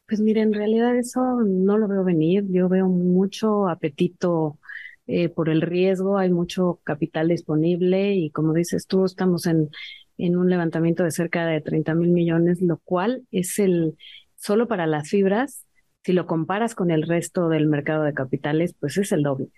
Pues 0.08 0.22
mire, 0.22 0.42
en 0.42 0.54
realidad 0.54 0.96
eso 0.96 1.20
no 1.46 1.78
lo 1.78 1.88
veo 1.90 2.04
venir. 2.06 2.46
Yo 2.48 2.70
veo 2.70 2.88
mucho 2.88 3.68
apetito 3.68 4.58
eh, 5.06 5.28
por 5.28 5.50
el 5.50 5.62
riesgo, 5.62 6.18
hay 6.18 6.30
mucho 6.30 6.80
capital 6.84 7.28
disponible 7.28 8.16
y 8.16 8.30
como 8.30 8.54
dices 8.54 8.88
tú, 8.88 9.04
estamos 9.04 9.48
en 9.48 9.70
en 10.18 10.38
un 10.38 10.50
levantamiento 10.50 11.04
de 11.04 11.12
cerca 11.12 11.46
de 11.46 11.62
30 11.62 11.94
mil 11.96 12.10
millones, 12.10 12.62
lo 12.62 12.78
cual 12.78 13.24
es 13.32 13.60
el, 13.60 13.98
solo 14.36 14.68
para 14.68 14.88
las 14.88 15.10
fibras, 15.10 15.66
si 16.04 16.14
lo 16.14 16.26
comparas 16.26 16.74
con 16.74 16.90
el 16.92 17.04
resto 17.04 17.50
del 17.50 17.68
mercado 17.68 18.04
de 18.04 18.14
capitales, 18.14 18.74
pues 18.80 18.98
es 18.98 19.12
el 19.12 19.24
doble. 19.24 19.50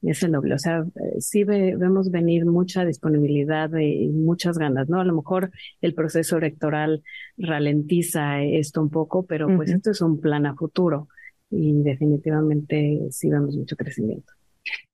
Es 0.00 0.22
el 0.22 0.32
doble. 0.32 0.54
O 0.54 0.58
sea, 0.58 0.86
sí 1.18 1.44
vemos 1.44 2.10
venir 2.10 2.46
mucha 2.46 2.84
disponibilidad 2.84 3.70
y 3.78 4.08
muchas 4.08 4.56
ganas, 4.56 4.88
¿no? 4.88 5.00
A 5.00 5.04
lo 5.04 5.14
mejor 5.14 5.50
el 5.82 5.92
proceso 5.94 6.38
electoral 6.38 7.02
ralentiza 7.36 8.42
esto 8.42 8.80
un 8.80 8.88
poco, 8.88 9.26
pero 9.26 9.54
pues 9.54 9.70
esto 9.70 9.90
es 9.90 10.00
un 10.00 10.18
plan 10.18 10.46
a 10.46 10.54
futuro 10.54 11.08
y 11.50 11.74
definitivamente 11.82 13.08
sí 13.10 13.28
vemos 13.28 13.54
mucho 13.56 13.76
crecimiento. 13.76 14.32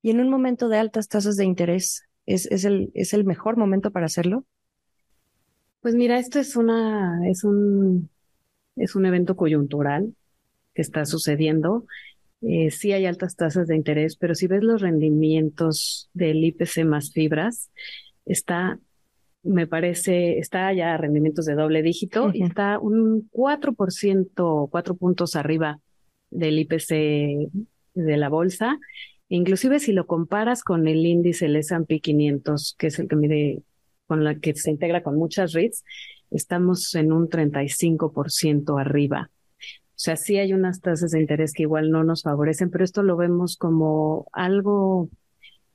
Y 0.01 0.09
en 0.09 0.19
un 0.19 0.29
momento 0.29 0.69
de 0.69 0.79
altas 0.79 1.07
tasas 1.07 1.37
de 1.37 1.45
interés, 1.45 2.03
¿es, 2.25 2.45
es, 2.51 2.65
el, 2.65 2.91
¿es 2.93 3.13
el 3.13 3.23
mejor 3.23 3.57
momento 3.57 3.91
para 3.91 4.07
hacerlo? 4.07 4.43
Pues 5.81 5.95
mira, 5.95 6.19
esto 6.19 6.39
es 6.39 6.55
una, 6.55 7.27
es 7.29 7.43
un, 7.43 8.09
es 8.75 8.95
un 8.95 9.05
evento 9.05 9.35
coyuntural 9.35 10.13
que 10.73 10.81
está 10.81 11.05
sucediendo. 11.05 11.85
Eh, 12.41 12.71
sí 12.71 12.91
hay 12.91 13.05
altas 13.05 13.35
tasas 13.35 13.67
de 13.67 13.75
interés, 13.75 14.15
pero 14.15 14.35
si 14.35 14.47
ves 14.47 14.63
los 14.63 14.81
rendimientos 14.81 16.09
del 16.13 16.43
IPC 16.43 16.85
más 16.85 17.11
fibras, 17.11 17.71
está, 18.25 18.79
me 19.43 19.65
parece, 19.65 20.37
está 20.39 20.71
ya 20.73 20.93
a 20.93 20.97
rendimientos 20.97 21.45
de 21.45 21.55
doble 21.55 21.81
dígito 21.81 22.31
y 22.33 22.43
está 22.43 22.79
un 22.79 23.27
4%, 23.31 24.69
cuatro 24.69 24.95
puntos 24.95 25.35
arriba 25.35 25.79
del 26.29 26.59
IPC 26.59 27.49
de 27.93 28.17
la 28.17 28.29
bolsa. 28.29 28.79
Inclusive 29.29 29.79
si 29.79 29.91
lo 29.91 30.05
comparas 30.05 30.63
con 30.63 30.87
el 30.87 31.05
índice, 31.05 31.47
el 31.47 31.55
S&P 31.55 31.99
500, 31.99 32.75
que 32.77 32.87
es 32.87 32.99
el 32.99 33.07
que 33.07 33.15
mide 33.15 33.63
con 34.07 34.23
la 34.23 34.35
que 34.39 34.55
se 34.55 34.71
integra 34.71 35.03
con 35.03 35.17
muchas 35.17 35.53
REITs, 35.53 35.83
estamos 36.31 36.95
en 36.95 37.11
un 37.11 37.29
35% 37.29 38.79
arriba. 38.79 39.29
O 39.59 39.99
sea, 39.99 40.15
sí 40.15 40.37
hay 40.37 40.53
unas 40.53 40.81
tasas 40.81 41.11
de 41.11 41.19
interés 41.19 41.53
que 41.53 41.63
igual 41.63 41.89
no 41.89 42.03
nos 42.03 42.23
favorecen, 42.23 42.69
pero 42.69 42.83
esto 42.83 43.03
lo 43.03 43.17
vemos 43.17 43.57
como 43.57 44.27
algo 44.31 45.09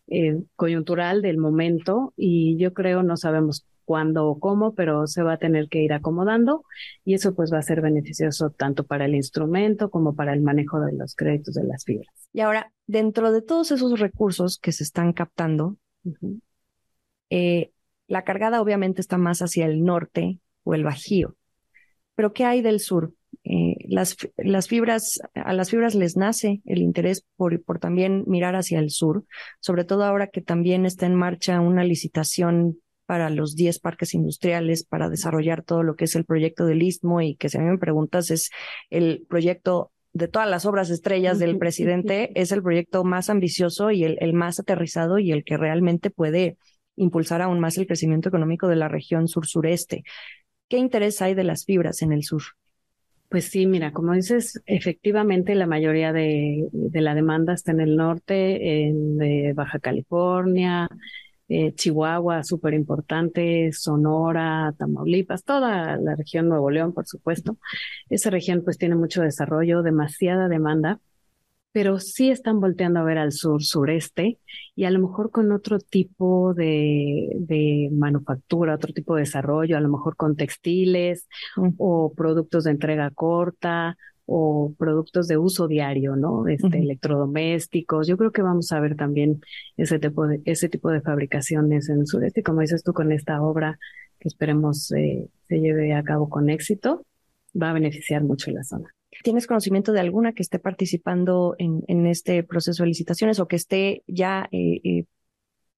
eh, 0.07 0.43
coyuntural 0.57 1.23
del 1.23 1.39
momento 1.39 2.12
y 2.17 2.57
yo 2.57 2.73
creo 2.73 3.03
no 3.03 3.17
sabemos 3.17 3.67
cuándo 3.85 4.27
o 4.27 4.39
cómo, 4.39 4.75
pero 4.75 5.07
se 5.07 5.23
va 5.23 5.35
a 5.35 5.39
tener 5.39 5.69
que 5.69 5.83
ir 5.83 5.93
acomodando 5.93 6.65
y 7.05 7.15
eso 7.15 7.35
pues 7.35 7.53
va 7.53 7.59
a 7.59 7.62
ser 7.62 7.81
beneficioso 7.81 8.51
tanto 8.51 8.85
para 8.85 9.07
el 9.07 9.15
instrumento 9.15 9.91
como 9.91 10.15
para 10.15 10.33
el 10.33 10.41
manejo 10.41 10.81
de 10.81 10.93
los 10.93 11.15
créditos 11.15 11.55
de 11.55 11.65
las 11.65 11.85
fibras. 11.85 12.12
Y 12.33 12.41
ahora, 12.41 12.73
dentro 12.87 13.33
de 13.33 13.43
todos 13.43 13.71
esos 13.73 13.99
recursos 13.99 14.59
que 14.59 14.73
se 14.73 14.85
están 14.85 15.12
captando, 15.12 15.77
eh, 17.31 17.71
la 18.12 18.25
cargada 18.25 18.61
obviamente 18.61 19.00
está 19.00 19.16
más 19.16 19.40
hacia 19.40 19.64
el 19.64 19.85
norte 19.85 20.38
o 20.64 20.75
el 20.75 20.85
Bajío. 20.85 21.35
Pero 22.14 22.35
¿qué 22.35 22.45
hay 22.45 22.61
del 22.61 22.78
sur? 22.78 23.14
Eh, 23.42 23.75
las, 23.88 24.19
las, 24.37 24.69
fibras, 24.69 25.19
a 25.35 25.54
las 25.54 25.71
fibras 25.71 25.95
les 25.95 26.14
nace 26.14 26.61
el 26.66 26.83
interés 26.83 27.25
por, 27.37 27.64
por 27.64 27.78
también 27.78 28.25
mirar 28.26 28.54
hacia 28.54 28.81
el 28.81 28.90
sur, 28.90 29.25
sobre 29.61 29.85
todo 29.85 30.04
ahora 30.04 30.26
que 30.26 30.42
también 30.42 30.85
está 30.85 31.07
en 31.07 31.14
marcha 31.14 31.59
una 31.62 31.85
licitación 31.85 32.76
para 33.07 33.31
los 33.31 33.57
10 33.57 33.78
parques 33.78 34.12
industriales 34.12 34.85
para 34.85 35.09
desarrollar 35.09 35.62
todo 35.62 35.83
lo 35.83 35.97
que 35.97 36.04
es 36.04 36.14
el 36.14 36.26
proyecto 36.26 36.66
del 36.66 36.83
Istmo 36.83 37.23
y 37.23 37.37
que 37.37 37.49
si 37.49 37.57
a 37.57 37.62
mí 37.62 37.66
me 37.71 37.78
preguntas 37.78 38.31
es 38.31 38.50
el 38.90 39.25
proyecto 39.26 39.90
de 40.12 40.28
todas 40.28 40.50
las 40.50 40.66
obras 40.66 40.90
estrellas 40.90 41.38
del 41.38 41.57
presidente, 41.57 42.31
es 42.38 42.52
el 42.52 42.62
proyecto 42.62 43.04
más 43.04 43.31
ambicioso 43.31 43.90
y 43.90 44.04
el, 44.04 44.19
el 44.21 44.35
más 44.35 44.61
aterrizado 44.61 45.19
y 45.19 45.33
el 45.33 45.45
que 45.45 45.57
realmente 45.57 46.11
puede 46.11 46.59
impulsar 47.02 47.42
aún 47.42 47.61
más 47.61 47.76
el 47.78 47.87
crecimiento 47.87 48.28
económico 48.28 48.68
de 48.68 48.76
la 48.76 48.88
región 48.88 49.28
sur-sureste. 49.28 50.04
¿Qué 50.68 50.78
interés 50.78 51.21
hay 51.23 51.35
de 51.35 51.44
las 51.44 51.64
fibras 51.64 52.02
en 52.02 52.12
el 52.12 52.23
sur? 52.23 52.42
Pues 53.28 53.47
sí, 53.47 53.66
mira, 53.66 53.92
como 53.92 54.12
dices, 54.12 54.62
efectivamente 54.66 55.54
la 55.54 55.66
mayoría 55.66 56.12
de, 56.12 56.68
la 56.73 57.14
demanda 57.14 57.54
está 57.54 57.73
en 57.73 57.80
el 57.80 57.97
norte, 57.97 58.85
en 58.88 59.16
de 59.16 59.52
Baja 59.54 59.78
California, 59.78 60.88
eh, 61.49 61.75
Chihuahua, 61.75 62.44
súper 62.44 62.75
importante, 62.75 63.73
Sonora, 63.73 64.75
Tamaulipas, 64.78 65.44
toda 65.44 65.97
la 65.97 66.14
región 66.14 66.49
Nuevo 66.49 66.71
León, 66.71 66.92
por 66.92 67.06
supuesto. 67.06 67.59
Esa 68.11 68.30
región 68.30 68.62
pues 68.64 68.78
tiene 68.78 68.97
mucho 68.97 69.23
desarrollo, 69.23 69.82
demasiada 69.82 70.49
demanda 70.49 71.00
pero 71.73 71.99
sí 71.99 72.31
están 72.31 72.61
volteando 72.61 73.00
a 73.00 73.05
ver 73.05 73.19
al 73.19 73.33
sur, 73.33 73.62
sureste, 73.62 74.38
y 74.76 74.85
a 74.85 74.91
lo 74.91 75.00
mejor 75.00 75.31
con 75.31 75.52
otro 75.52 75.79
tipo 75.79 76.55
de, 76.55 77.31
de 77.37 77.88
manufactura, 77.93 78.75
otro 78.75 78.93
tipo 78.93 79.14
de 79.14 79.23
desarrollo, 79.23 79.76
a 79.76 79.81
lo 79.81 79.88
mejor 79.88 80.17
con 80.17 80.37
textiles 80.37 81.29
o 81.79 82.12
productos 82.14 82.64
de 82.64 82.73
entrega 82.73 83.11
corta 83.11 83.97
o 84.26 84.75
productos 84.79 85.29
de 85.29 85.37
uso 85.37 85.69
diario, 85.69 86.17
¿no? 86.17 86.47
Este, 86.49 86.79
electrodomésticos. 86.79 88.07
Yo 88.07 88.17
creo 88.17 88.33
que 88.33 88.43
vamos 88.43 88.73
a 88.73 88.81
ver 88.81 88.97
también 88.97 89.41
ese 89.76 89.99
tipo 89.99 90.26
de, 90.26 90.41
ese 90.45 90.69
tipo 90.69 90.91
de 90.91 91.00
fabricaciones 91.00 91.88
en 91.88 92.00
el 92.00 92.07
sureste, 92.07 92.43
como 92.43 92.61
dices 92.61 92.83
tú, 92.83 92.93
con 92.93 93.12
esta 93.12 93.43
obra 93.43 93.79
que 94.19 94.29
esperemos 94.29 94.93
eh, 94.93 95.29
se 95.49 95.61
lleve 95.61 95.95
a 95.95 96.02
cabo 96.02 96.29
con 96.29 96.49
éxito, 96.50 97.05
va 97.61 97.71
a 97.71 97.73
beneficiar 97.75 98.23
mucho 98.23 98.50
la 98.50 98.62
zona. 98.62 98.95
¿Tienes 99.23 99.47
conocimiento 99.47 99.92
de 99.92 100.00
alguna 100.00 100.33
que 100.33 100.42
esté 100.42 100.59
participando 100.59 101.54
en, 101.59 101.83
en 101.87 102.07
este 102.07 102.42
proceso 102.42 102.83
de 102.83 102.88
licitaciones 102.88 103.38
o 103.40 103.47
que 103.47 103.57
esté 103.57 104.02
ya 104.07 104.49
eh, 104.52 104.81
eh, 104.85 105.04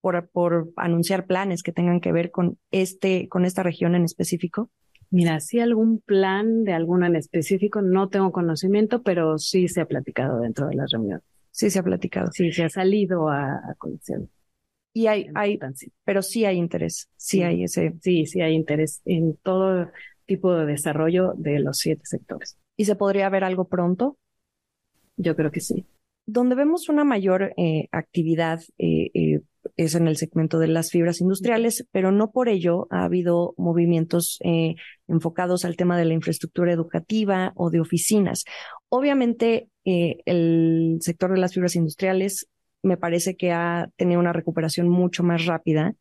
por, 0.01 0.29
por 0.29 0.71
anunciar 0.77 1.27
planes 1.27 1.63
que 1.63 1.73
tengan 1.73 2.01
que 2.01 2.13
ver 2.13 2.31
con, 2.31 2.59
este, 2.71 3.29
con 3.29 3.45
esta 3.45 3.63
región 3.63 3.95
en 3.95 4.05
específico? 4.05 4.71
Mira, 5.11 5.41
sí 5.41 5.61
algún 5.61 6.01
plan 6.01 6.65
de 6.65 6.73
alguna 6.73 7.07
en 7.07 7.17
específico, 7.17 7.83
no 7.83 8.09
tengo 8.09 8.33
conocimiento, 8.33 9.03
pero 9.03 9.39
sí 9.39 9.69
se 9.69 9.81
ha 9.81 9.87
platicado 9.87 10.41
dentro 10.41 10.67
de 10.67 10.75
las 10.75 10.91
reuniones. 10.91 11.25
sí 11.51 11.71
se 11.71 11.79
ha 11.79 11.83
platicado. 11.83 12.31
Sí, 12.33 12.53
se 12.53 12.65
ha 12.65 12.69
salido 12.69 13.29
a, 13.29 13.53
a 13.55 13.77
Y 14.93 15.07
hay, 15.07 15.29
hay, 15.35 15.59
pero 16.05 16.21
sí 16.23 16.45
hay 16.45 16.57
interés, 16.57 17.09
sí, 17.17 17.43
hay 17.43 17.65
ese. 17.65 17.95
Sí, 18.01 18.27
sí 18.27 18.41
hay 18.41 18.55
interés 18.55 19.03
en 19.05 19.37
todo 19.37 19.91
tipo 20.27 20.55
de 20.55 20.67
desarrollo 20.67 21.35
de 21.37 21.61
los 21.61 21.79
siete 21.79 22.03
sectores. 22.05 22.59
¿Y 22.77 22.85
se 22.87 22.97
podría 22.97 23.29
ver 23.29 23.45
algo 23.45 23.69
pronto? 23.69 24.19
Yo 25.17 25.37
creo 25.37 25.51
que 25.51 25.61
sí. 25.61 25.87
Donde 26.27 26.55
vemos 26.55 26.89
una 26.89 27.05
mayor 27.05 27.53
eh, 27.57 27.89
actividad 27.93 28.63
eh, 28.79 29.11
eh, 29.13 29.41
es 29.77 29.95
en 29.95 30.09
el 30.09 30.17
segmento 30.17 30.59
de 30.59 30.69
las 30.69 30.91
fibras 30.91 31.21
industriales, 31.21 31.87
pero 31.93 32.13
no 32.13 32.31
por 32.31 32.49
ello 32.49 32.87
ha 32.91 33.05
habido 33.05 33.55
movimientos 33.57 34.39
enfocados 35.09 35.65
al 35.65 35.77
tema 35.77 35.99
de 35.99 36.05
la 36.05 36.15
infraestructura 36.15 36.73
educativa 36.73 37.53
o 37.57 37.71
de 37.71 37.81
oficinas. 37.81 38.45
Obviamente, 38.89 39.69
el 39.85 40.99
sector 41.01 41.33
de 41.33 41.39
las 41.39 41.55
fibras 41.55 41.77
industriales 41.77 42.47
me 42.83 42.99
parece 42.99 43.37
que 43.37 43.53
ha 43.53 43.89
tenido 43.97 44.21
una 44.21 44.35
recuperación 44.35 44.89
mucho 44.89 45.23
más 45.23 45.47
rápida 45.47 45.95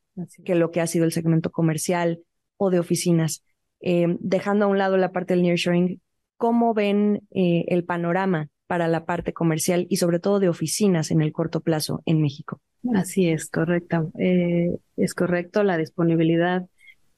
que 0.44 0.56
lo 0.56 0.72
que 0.72 0.82
ha 0.82 0.88
sido 0.88 1.06
el 1.06 1.14
segmento 1.14 1.50
comercial 1.50 2.20
o 2.58 2.70
de 2.70 2.80
oficinas. 2.80 3.44
dejando 3.80 4.66
a 4.66 4.68
un 4.68 4.78
lado 4.78 4.98
la 4.98 5.14
parte 5.14 5.34
del 5.34 5.44
nearshoring, 5.44 6.02
¿cómo 6.44 6.74
ven 6.74 7.22
el 7.32 7.86
panorama 7.86 8.50
para 8.74 8.88
la 8.88 9.06
parte 9.06 9.34
comercial 9.34 9.86
y 9.88 9.98
sobre 9.98 10.20
todo 10.20 10.40
de 10.40 10.50
oficinas 10.50 11.12
en 11.12 11.22
el 11.22 11.32
corto 11.32 11.60
plazo 11.60 12.02
en 12.08 12.22
México. 12.22 12.60
Así 12.96 13.30
es, 13.30 13.48
correcta. 13.50 14.04
Eh, 14.18 14.76
es 14.98 15.14
correcto, 15.14 15.64
la 15.64 15.78
disponibilidad 15.78 16.66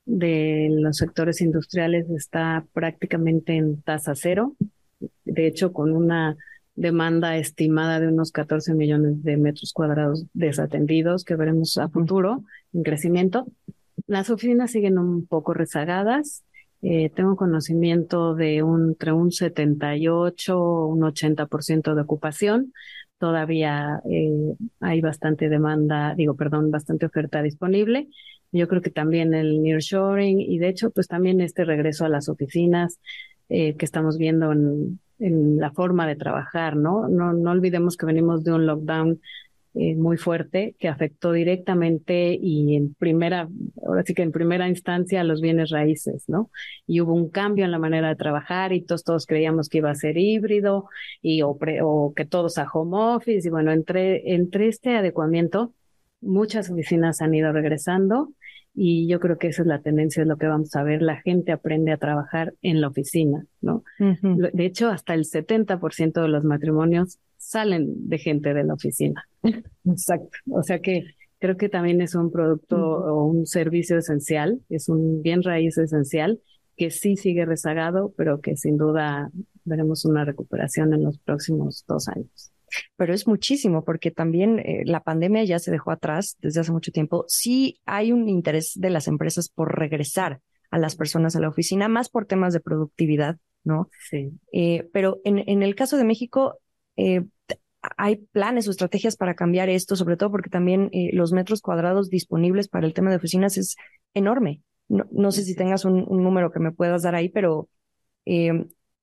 de 0.05 0.67
los 0.69 0.97
sectores 0.97 1.39
industriales 1.39 2.09
está 2.09 2.65
prácticamente 2.73 3.55
en 3.55 3.81
tasa 3.81 4.15
cero. 4.15 4.57
De 5.23 5.47
hecho, 5.47 5.71
con 5.71 5.93
una 5.93 6.35
demanda 6.75 7.37
estimada 7.37 8.01
de 8.01 8.09
unos 8.09 8.33
14 8.33 8.73
millones 8.73 9.23
de 9.23 9.37
metros 9.37 9.71
cuadrados 9.71 10.25
desatendidos 10.33 11.23
que 11.23 11.37
veremos 11.37 11.77
a 11.77 11.87
futuro 11.87 12.43
en 12.73 12.83
crecimiento. 12.83 13.47
Las 14.07 14.29
oficinas 14.29 14.71
siguen 14.71 14.99
un 14.99 15.25
poco 15.25 15.53
rezagadas. 15.53 16.43
Eh, 16.87 17.09
tengo 17.09 17.35
conocimiento 17.35 18.35
de 18.35 18.61
un, 18.61 18.89
entre 18.89 19.11
un 19.11 19.31
78 19.31 20.59
o 20.59 20.85
un 20.85 21.01
80% 21.01 21.95
de 21.95 22.01
ocupación. 22.01 22.73
Todavía 23.17 24.01
eh, 24.07 24.53
hay 24.81 25.01
bastante 25.01 25.49
demanda, 25.49 26.13
digo, 26.13 26.35
perdón, 26.35 26.69
bastante 26.69 27.07
oferta 27.07 27.41
disponible. 27.41 28.07
Yo 28.51 28.67
creo 28.67 28.83
que 28.83 28.91
también 28.91 29.33
el 29.33 29.63
nearshoring 29.63 30.39
y 30.39 30.59
de 30.59 30.69
hecho, 30.69 30.91
pues 30.91 31.07
también 31.07 31.41
este 31.41 31.65
regreso 31.65 32.05
a 32.05 32.09
las 32.09 32.29
oficinas 32.29 32.99
eh, 33.49 33.75
que 33.75 33.85
estamos 33.85 34.19
viendo 34.19 34.51
en, 34.51 34.99
en 35.17 35.57
la 35.57 35.71
forma 35.71 36.05
de 36.05 36.15
trabajar, 36.15 36.75
¿no? 36.75 37.07
¿no? 37.07 37.33
No 37.33 37.49
olvidemos 37.49 37.97
que 37.97 38.05
venimos 38.05 38.43
de 38.43 38.53
un 38.53 38.67
lockdown 38.67 39.21
eh, 39.77 39.93
muy 39.95 40.15
fuerte 40.15 40.73
que 40.79 40.87
afectó 40.87 41.33
directamente 41.33 42.37
y 42.39 42.77
en 42.77 42.93
primera, 42.93 43.49
ahora 43.85 44.03
sí 44.05 44.13
que 44.13 44.21
en 44.21 44.31
primera 44.31 44.69
instancia 44.69 45.19
a 45.19 45.25
los 45.25 45.41
bienes 45.41 45.69
raíces, 45.69 46.23
¿no? 46.29 46.49
Y 46.87 47.01
hubo 47.01 47.13
un 47.13 47.29
cambio 47.29 47.65
en 47.65 47.71
la 47.71 47.77
manera 47.77 48.07
de 48.07 48.15
trabajar 48.15 48.71
y 48.71 48.85
todos, 48.85 49.03
todos 49.03 49.25
creíamos 49.25 49.67
que 49.67 49.79
iba 49.79 49.91
a 49.91 49.95
ser 49.95 50.17
híbrido 50.17 50.87
y 51.21 51.41
o, 51.41 51.57
o 51.83 52.13
que 52.15 52.23
todos 52.23 52.57
a 52.57 52.69
home 52.71 52.95
office 52.97 53.45
y 53.45 53.51
bueno, 53.51 53.73
entre, 53.73 54.33
entre 54.33 54.69
este 54.69 54.95
adecuamiento, 54.95 55.73
muchas 56.21 56.69
oficinas 56.69 57.21
han 57.21 57.35
ido 57.35 57.51
regresando 57.51 58.29
y 58.73 59.07
yo 59.07 59.19
creo 59.19 59.37
que 59.37 59.47
esa 59.47 59.61
es 59.63 59.67
la 59.67 59.81
tendencia, 59.81 60.21
es 60.21 60.27
lo 60.27 60.37
que 60.37 60.47
vamos 60.47 60.75
a 60.75 60.83
ver. 60.83 61.01
La 61.01 61.21
gente 61.21 61.51
aprende 61.51 61.91
a 61.91 61.97
trabajar 61.97 62.53
en 62.61 62.81
la 62.81 62.89
oficina, 62.89 63.45
¿no? 63.61 63.83
De 63.99 64.65
hecho, 64.65 64.89
hasta 64.89 65.13
el 65.13 65.25
70% 65.25 66.21
de 66.21 66.27
los 66.27 66.43
matrimonios 66.43 67.19
salen 67.55 68.09
de 68.09 68.17
gente 68.17 68.53
de 68.53 68.65
la 68.65 68.73
oficina. 68.73 69.23
Exacto. 69.85 70.37
O 70.51 70.61
sea 70.61 70.79
que 70.79 71.05
creo 71.39 71.55
que 71.55 71.69
también 71.69 72.01
es 72.01 72.13
un 72.15 72.29
producto 72.31 72.75
o 72.77 73.25
un 73.25 73.45
servicio 73.45 73.97
esencial, 73.97 74.59
es 74.69 74.89
un 74.89 75.21
bien 75.21 75.41
raíz 75.41 75.77
esencial 75.77 76.41
que 76.75 76.91
sí 76.91 77.15
sigue 77.15 77.45
rezagado, 77.45 78.13
pero 78.17 78.41
que 78.41 78.57
sin 78.57 78.77
duda 78.77 79.31
veremos 79.63 80.03
una 80.03 80.25
recuperación 80.25 80.93
en 80.93 81.03
los 81.05 81.17
próximos 81.19 81.85
dos 81.87 82.09
años 82.09 82.51
pero 82.97 83.13
es 83.13 83.25
muchísimo 83.25 83.85
porque 83.85 84.11
también 84.11 84.59
eh, 84.59 84.81
la 84.85 85.01
pandemia 85.01 85.45
ya 85.45 85.59
se 85.59 85.71
dejó 85.71 85.91
atrás 85.91 86.35
desde 86.41 86.59
hace 86.59 86.73
mucho 86.73 86.91
tiempo. 86.91 87.23
Sí 87.27 87.79
hay 87.85 88.11
un 88.11 88.27
interés 88.27 88.73
de 88.75 88.89
las 88.89 89.07
empresas 89.07 89.47
por 89.47 89.77
regresar 89.77 90.41
a 90.71 90.77
las 90.77 90.97
personas 90.97 91.35
a 91.35 91.39
la 91.39 91.47
oficina, 91.47 91.87
más 91.87 92.09
por 92.09 92.25
temas 92.25 92.53
de 92.53 92.59
productividad, 92.59 93.37
¿no? 93.63 93.89
Sí. 94.09 94.31
Eh, 94.51 94.89
pero 94.91 95.19
en, 95.23 95.47
en, 95.47 95.63
el 95.63 95.75
caso 95.75 95.95
de 95.95 96.03
México, 96.03 96.59
eh, 96.97 97.23
hay 97.97 98.17
planes 98.31 98.67
o 98.67 98.71
estrategias 98.71 99.15
para 99.15 99.35
cambiar 99.35 99.69
esto, 99.69 99.95
sobre 99.95 100.17
todo 100.17 100.31
porque 100.31 100.49
también 100.49 100.89
los 101.13 101.31
metros 101.33 101.61
cuadrados 101.61 102.09
disponibles 102.09 102.67
para 102.67 102.87
el 102.87 102.93
tema 102.93 103.11
de 103.11 103.17
oficinas 103.17 103.57
es 103.57 103.75
enorme. 104.15 104.61
No, 104.87 105.05
no 105.11 105.31
sé 105.31 105.43
si 105.43 105.55
tengas 105.55 105.85
un, 105.85 106.03
un, 106.07 106.23
número 106.23 106.51
que 106.51 106.59
me 106.59 106.71
puedas 106.71 107.03
dar 107.03 107.13
ahí, 107.13 107.29
pero 107.29 107.69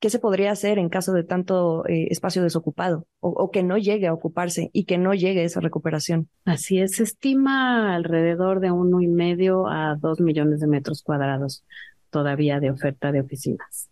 ¿Qué 0.03 0.11
se 0.11 0.19
podría 0.19 0.51
hacer 0.51 0.81
en 0.81 0.89
caso 0.89 1.13
de 1.13 1.23
tanto 1.23 1.87
eh, 1.87 2.09
espacio 2.11 2.43
desocupado 2.43 3.07
o, 3.21 3.53
que 3.53 3.63
no 3.63 3.79
llegue 3.79 4.09
a 4.09 4.13
ocuparse 4.13 4.69
y 4.73 4.85
que 4.85 4.99
no 4.99 5.15
llegue 5.15 5.45
esa 5.45 5.61
recuperación? 5.61 6.29
Así 6.45 6.81
es, 6.81 6.97
se 6.97 7.05
estima 7.05 7.95
alrededor 7.95 8.59
de 8.59 8.73
uno 8.73 9.01
y 9.01 9.07
medio 9.07 9.69
a 9.69 9.95
dos 9.95 10.21
millones 10.21 10.59
de 10.59 10.67
metros 10.67 11.05
cuadrados 11.05 11.65
todavía 12.11 12.59
de 12.59 12.73
oferta 12.73 13.13
de 13.13 13.21
oficinas. 13.21 13.92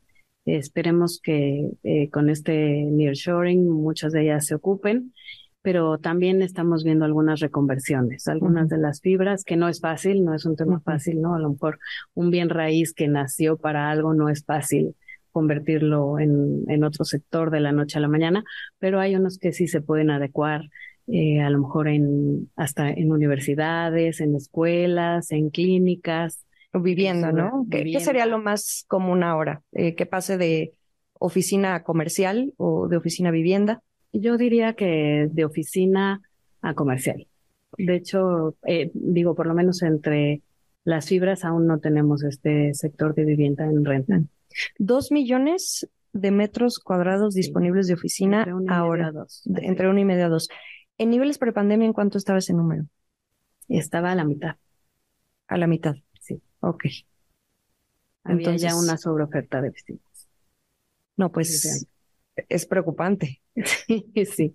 Esperemos 0.56 1.20
que 1.22 1.70
eh, 1.82 2.08
con 2.10 2.30
este 2.30 2.84
nearshoring 2.84 3.68
muchas 3.68 4.12
de 4.12 4.22
ellas 4.22 4.46
se 4.46 4.54
ocupen, 4.54 5.12
pero 5.62 5.98
también 5.98 6.42
estamos 6.42 6.84
viendo 6.84 7.04
algunas 7.04 7.40
reconversiones, 7.40 8.28
algunas 8.28 8.68
de 8.68 8.78
las 8.78 9.00
fibras, 9.00 9.44
que 9.44 9.56
no 9.56 9.68
es 9.68 9.80
fácil, 9.80 10.24
no 10.24 10.34
es 10.34 10.46
un 10.46 10.56
tema 10.56 10.80
fácil, 10.80 11.20
¿no? 11.20 11.34
A 11.34 11.38
lo 11.38 11.50
mejor 11.50 11.78
un 12.14 12.30
bien 12.30 12.48
raíz 12.48 12.94
que 12.94 13.08
nació 13.08 13.56
para 13.56 13.90
algo 13.90 14.14
no 14.14 14.28
es 14.28 14.44
fácil 14.44 14.94
convertirlo 15.32 16.18
en, 16.18 16.64
en 16.68 16.82
otro 16.84 17.04
sector 17.04 17.50
de 17.50 17.60
la 17.60 17.72
noche 17.72 17.98
a 17.98 18.00
la 18.00 18.08
mañana, 18.08 18.42
pero 18.78 19.00
hay 19.00 19.14
unos 19.14 19.38
que 19.38 19.52
sí 19.52 19.68
se 19.68 19.80
pueden 19.80 20.10
adecuar 20.10 20.62
eh, 21.12 21.40
a 21.40 21.50
lo 21.50 21.58
mejor 21.58 21.88
en 21.88 22.50
hasta 22.56 22.88
en 22.88 23.10
universidades, 23.10 24.20
en 24.20 24.36
escuelas, 24.36 25.32
en 25.32 25.50
clínicas. 25.50 26.44
Vivienda, 26.72 27.32
¿no? 27.32 27.66
¿Qué, 27.70 27.98
sería 28.00 28.26
lo 28.26 28.38
más 28.38 28.84
común 28.86 29.24
ahora? 29.24 29.62
Eh, 29.72 29.94
¿Que 29.94 30.06
pase 30.06 30.38
de 30.38 30.74
oficina 31.18 31.82
comercial 31.82 32.52
o 32.56 32.86
de 32.86 32.96
oficina 32.96 33.30
a 33.30 33.32
vivienda? 33.32 33.82
Yo 34.12 34.36
diría 34.36 34.74
que 34.74 35.28
de 35.30 35.44
oficina 35.44 36.22
a 36.62 36.74
comercial. 36.74 37.26
De 37.76 37.96
hecho, 37.96 38.56
eh, 38.66 38.90
digo, 38.94 39.34
por 39.34 39.46
lo 39.46 39.54
menos 39.54 39.82
entre 39.82 40.42
las 40.84 41.08
fibras 41.08 41.44
aún 41.44 41.66
no 41.66 41.78
tenemos 41.78 42.22
este 42.22 42.72
sector 42.74 43.14
de 43.14 43.24
vivienda 43.24 43.64
en 43.64 43.84
renta. 43.84 44.22
Dos 44.78 45.12
millones 45.12 45.88
de 46.12 46.30
metros 46.30 46.78
cuadrados 46.78 47.34
disponibles 47.34 47.86
de 47.86 47.94
oficina 47.94 48.46
ahora, 48.68 49.12
entre 49.46 49.88
uno 49.88 50.00
y 50.00 50.04
medio 50.04 50.26
a 50.26 50.28
dos. 50.28 50.48
En 50.98 51.10
niveles 51.10 51.38
prepandemia, 51.38 51.86
¿en 51.86 51.92
cuánto 51.92 52.18
estaba 52.18 52.38
ese 52.38 52.52
número? 52.52 52.84
Estaba 53.68 54.12
a 54.12 54.14
la 54.14 54.24
mitad. 54.24 54.56
A 55.46 55.56
la 55.56 55.66
mitad. 55.66 55.94
Ok. 56.60 56.84
Había 58.24 58.50
Entonces, 58.50 58.62
ya 58.62 58.76
una 58.76 58.96
sobreoferta 58.96 59.60
de 59.60 59.70
oficinas. 59.70 60.28
No, 61.16 61.32
pues 61.32 61.86
es 62.48 62.66
preocupante. 62.66 63.40
Sí, 63.62 64.10
sí, 64.24 64.54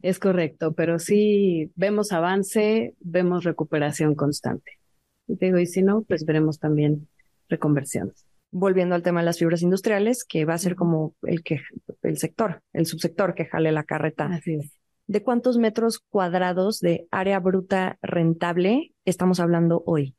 es 0.00 0.20
correcto, 0.20 0.74
pero 0.74 1.00
sí 1.00 1.72
vemos 1.74 2.12
avance, 2.12 2.94
vemos 3.00 3.42
recuperación 3.42 4.14
constante. 4.14 4.78
Y 5.26 5.36
digo, 5.36 5.58
y 5.58 5.66
si 5.66 5.82
no, 5.82 6.02
pues 6.02 6.24
veremos 6.24 6.60
también 6.60 7.08
reconversiones 7.48 8.26
volviendo 8.54 8.94
al 8.94 9.02
tema 9.02 9.20
de 9.20 9.26
las 9.26 9.38
fibras 9.38 9.62
industriales, 9.62 10.24
que 10.24 10.44
va 10.44 10.54
a 10.54 10.58
ser 10.58 10.76
como 10.76 11.14
el 11.22 11.42
que 11.42 11.60
el 12.02 12.18
sector, 12.18 12.62
el 12.72 12.86
subsector 12.86 13.34
que 13.34 13.46
jale 13.46 13.72
la 13.72 13.82
carreta. 13.82 14.26
Así 14.26 14.54
es. 14.54 14.72
¿De 15.08 15.22
cuántos 15.24 15.58
metros 15.58 15.98
cuadrados 15.98 16.78
de 16.78 17.06
área 17.10 17.40
bruta 17.40 17.98
rentable 18.00 18.92
estamos 19.04 19.40
hablando 19.40 19.82
hoy? 19.86 20.14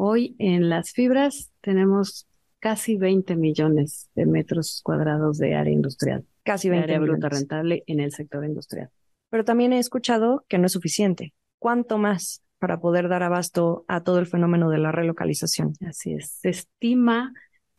Hoy 0.00 0.36
en 0.38 0.68
las 0.68 0.92
fibras 0.92 1.50
tenemos 1.60 2.28
casi 2.60 2.96
20 2.96 3.34
millones 3.34 4.08
de 4.14 4.26
metros 4.26 4.80
cuadrados 4.84 5.38
de 5.38 5.56
área 5.56 5.72
industrial. 5.72 6.24
Casi 6.44 6.68
20 6.68 6.84
área 6.84 7.00
bruta 7.00 7.28
rentable 7.28 7.82
en 7.88 7.98
el 7.98 8.12
sector 8.12 8.44
industrial. 8.44 8.90
Pero 9.28 9.44
también 9.44 9.72
he 9.72 9.80
escuchado 9.80 10.44
que 10.48 10.58
no 10.58 10.66
es 10.66 10.72
suficiente. 10.72 11.34
¿Cuánto 11.58 11.98
más? 11.98 12.42
para 12.58 12.80
poder 12.80 13.08
dar 13.08 13.22
abasto 13.22 13.84
a 13.86 14.02
todo 14.02 14.18
el 14.18 14.26
fenómeno 14.26 14.68
de 14.68 14.78
la 14.78 14.90
relocalización. 14.90 15.74
Así 15.86 16.14
es. 16.14 16.30
Se 16.42 16.48
estima 16.48 17.32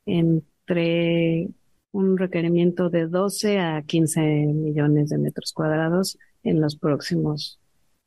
entre 0.05 1.49
un 1.91 2.17
requerimiento 2.17 2.89
de 2.89 3.08
12 3.08 3.60
a 3.60 3.82
15 3.82 4.21
millones 4.21 5.10
de 5.10 5.17
metros 5.17 5.51
cuadrados 5.53 6.17
en 6.43 6.62
los 6.62 6.77
próximos 6.77 7.60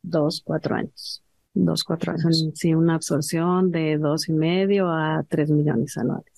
dos, 0.02 0.40
cuatro 0.42 0.74
años. 0.74 1.22
Dos, 1.54 1.84
cuatro 1.84 2.12
años. 2.12 2.48
Sí, 2.54 2.74
una 2.74 2.94
absorción 2.94 3.70
de 3.70 3.98
dos 3.98 4.28
y 4.28 4.32
medio 4.32 4.88
a 4.88 5.24
tres 5.28 5.50
millones 5.50 5.96
anuales. 5.98 6.32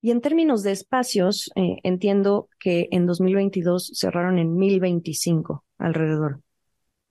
Y 0.00 0.10
en 0.10 0.20
términos 0.20 0.62
de 0.62 0.72
espacios, 0.72 1.50
eh, 1.56 1.78
entiendo 1.82 2.48
que 2.60 2.88
en 2.90 3.06
2022 3.06 3.92
cerraron 3.94 4.38
en 4.38 4.56
1025 4.56 5.64
alrededor. 5.78 6.40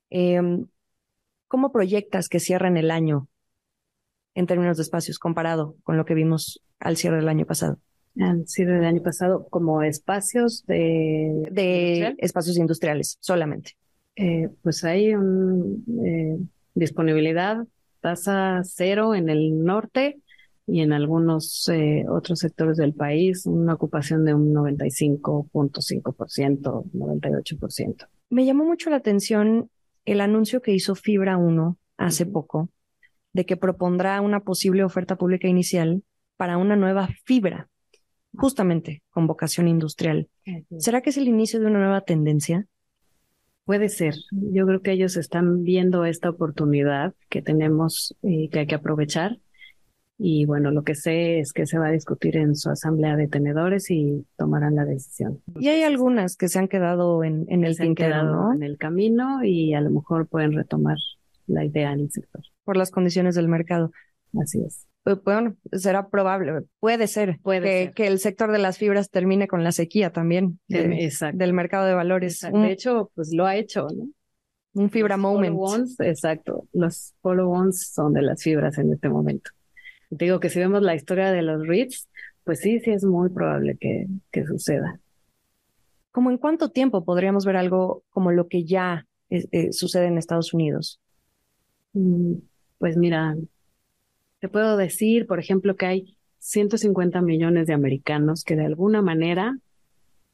Em, 0.10 0.68
¿Cómo 1.48 1.72
proyectas 1.72 2.30
que 2.30 2.40
cierran 2.40 2.78
el 2.78 2.92
año 2.92 3.28
en 4.36 4.48
términos 4.48 4.78
de 4.78 4.84
espacios 4.84 5.20
comparado 5.20 5.76
con 5.84 5.98
lo 5.98 6.06
que 6.06 6.14
vimos 6.14 6.62
al 6.80 6.98
cierre 6.98 7.18
del 7.18 7.30
año 7.30 7.46
pasado? 7.46 7.80
Al 8.20 8.48
cierre 8.48 8.76
del 8.76 8.86
año 8.86 9.02
pasado, 9.02 9.48
como 9.50 9.82
espacios 9.82 10.64
de... 10.68 11.48
De 11.52 12.16
espacios 12.20 12.58
industriales 12.58 13.18
solamente. 13.20 13.72
Eh, 14.16 14.50
pues 14.62 14.84
hay 14.84 15.16
un, 15.16 15.84
eh, 16.06 16.38
disponibilidad, 16.74 17.66
tasa 18.02 18.62
cero 18.64 19.16
en 19.16 19.30
el 19.30 19.64
norte 19.64 20.20
y 20.66 20.82
en 20.82 20.94
algunos 20.94 21.68
eh, 21.70 22.06
otros 22.10 22.40
sectores 22.40 22.78
del 22.78 22.94
país 22.94 23.46
una 23.46 23.74
ocupación 23.74 24.24
de 24.26 24.34
un 24.34 24.54
95.5%, 24.54 26.92
98%. 26.94 28.08
Me 28.30 28.46
llamó 28.46 28.64
mucho 28.66 28.90
la 28.90 28.96
atención 28.98 29.70
el 30.06 30.22
anuncio 30.22 30.62
que 30.62 30.74
hizo 30.74 30.96
Fibra 30.96 31.38
1 31.38 31.78
hace 31.98 32.26
poco 32.26 32.70
de 33.34 33.46
que 33.46 33.58
propondrá 33.58 34.22
una 34.22 34.42
posible 34.42 34.84
oferta 34.84 35.18
pública 35.18 35.48
inicial 35.48 36.04
para 36.38 36.58
una 36.58 36.76
nueva 36.76 37.10
fibra, 37.26 37.70
justamente 38.36 39.04
con 39.10 39.28
vocación 39.28 39.68
industrial. 39.68 40.30
¿Será 40.78 41.02
que 41.02 41.10
es 41.10 41.18
el 41.18 41.28
inicio 41.28 41.60
de 41.60 41.68
una 41.68 41.80
nueva 41.80 42.02
tendencia? 42.02 42.68
Puede 43.66 43.90
ser. 43.90 44.16
Yo 44.32 44.66
creo 44.66 44.82
que 44.82 44.92
ellos 44.92 45.16
están 45.16 45.64
viendo 45.64 46.06
esta 46.06 46.30
oportunidad 46.30 47.14
que 47.30 47.42
tenemos 47.42 48.16
y 48.22 48.50
que 48.50 48.60
hay 48.60 48.68
que 48.68 48.76
aprovechar. 48.76 49.38
Y 50.18 50.46
bueno, 50.46 50.72
lo 50.72 50.84
que 50.84 50.96
sé 50.96 51.40
es 51.40 51.54
que 51.54 51.66
se 51.66 51.80
va 51.80 51.88
a 51.88 51.92
discutir 51.92 52.38
en 52.38 52.56
su 52.56 52.70
asamblea 52.70 53.16
de 53.16 53.28
tenedores 53.28 53.90
y 53.90 54.26
tomarán 54.38 54.76
la 54.76 54.86
decisión. 54.86 55.42
Y 55.60 55.70
hay 55.70 55.84
algunas 55.84 56.36
que 56.36 56.50
se 56.50 56.60
han 56.60 56.68
quedado 56.68 57.24
en, 57.24 57.46
en 57.50 57.64
el 57.64 57.78
tintero, 57.78 58.24
¿no? 58.24 58.54
En 58.54 58.64
el 58.64 58.78
camino 58.78 59.44
y 59.44 59.74
a 59.74 59.82
lo 59.82 59.90
mejor 59.90 60.28
pueden 60.28 60.54
retomar 60.54 60.98
la 61.48 61.66
idea 61.66 61.92
en 61.94 62.02
el 62.02 62.12
sector. 62.12 62.44
Por 62.64 62.78
las 62.78 62.92
condiciones 62.92 63.36
del 63.36 63.48
mercado. 63.48 63.92
Así 64.40 64.62
es. 64.64 64.88
Pues, 65.04 65.22
bueno, 65.24 65.56
será 65.74 66.08
probable, 66.08 66.62
puede 66.80 67.08
ser, 67.08 67.40
puede 67.44 67.92
que, 67.92 68.08
el 68.08 68.20
sector 68.20 68.52
de 68.52 68.60
las 68.60 68.78
fibras 68.78 69.10
termine 69.10 69.48
con 69.48 69.64
la 69.64 69.74
sequía 69.74 70.12
también 70.12 70.60
del 70.68 71.54
mercado 71.54 71.86
de 71.86 71.94
valores. 71.94 72.40
de 72.42 72.72
hecho, 72.72 73.12
pues 73.14 73.34
lo 73.34 73.46
ha 73.46 73.58
hecho, 73.58 73.88
¿no? 73.94 74.10
Un 74.76 74.90
fibra 74.90 75.18
moment. 75.18 75.90
exacto. 76.00 76.68
Los 76.74 77.14
follow 77.22 77.52
ones 77.52 77.92
son 77.94 78.14
de 78.14 78.24
las 78.24 78.42
fibras 78.42 78.78
en 78.78 78.92
este 78.92 79.10
momento. 79.10 79.52
digo 80.10 80.40
que 80.40 80.50
si 80.50 80.60
vemos 80.60 80.82
la 80.82 80.96
historia 80.96 81.32
de 81.32 81.42
los 81.44 81.68
REITs, 81.68 82.08
pues 82.44 82.60
sí, 82.60 82.80
sí 82.80 82.92
es 82.92 83.04
muy 83.04 83.30
probable 83.30 83.78
que, 83.80 84.08
que 84.32 84.46
suceda. 84.46 85.00
¿Cómo 86.12 86.32
en 86.32 86.38
cuánto 86.38 86.70
tiempo 86.70 87.04
podríamos 87.04 87.46
ver 87.46 87.56
algo 87.56 88.04
como 88.10 88.32
lo 88.32 88.48
que 88.48 88.64
ya 88.66 89.08
eh, 89.30 89.46
eh, 89.52 89.74
sucede 89.74 90.08
en 90.08 90.18
Estados 90.18 90.54
Unidos? 90.54 91.00
Mm, 91.94 92.36
pues 92.78 92.98
mira, 92.98 93.36
te 94.44 94.50
puedo 94.50 94.76
decir, 94.76 95.26
por 95.26 95.40
ejemplo, 95.40 95.78
que 95.78 95.86
hay 95.86 96.18
150 96.40 97.22
millones 97.22 97.66
de 97.66 97.74
americanos 97.74 98.44
que 98.44 98.58
de 98.58 98.66
alguna 98.66 99.02
manera 99.02 99.58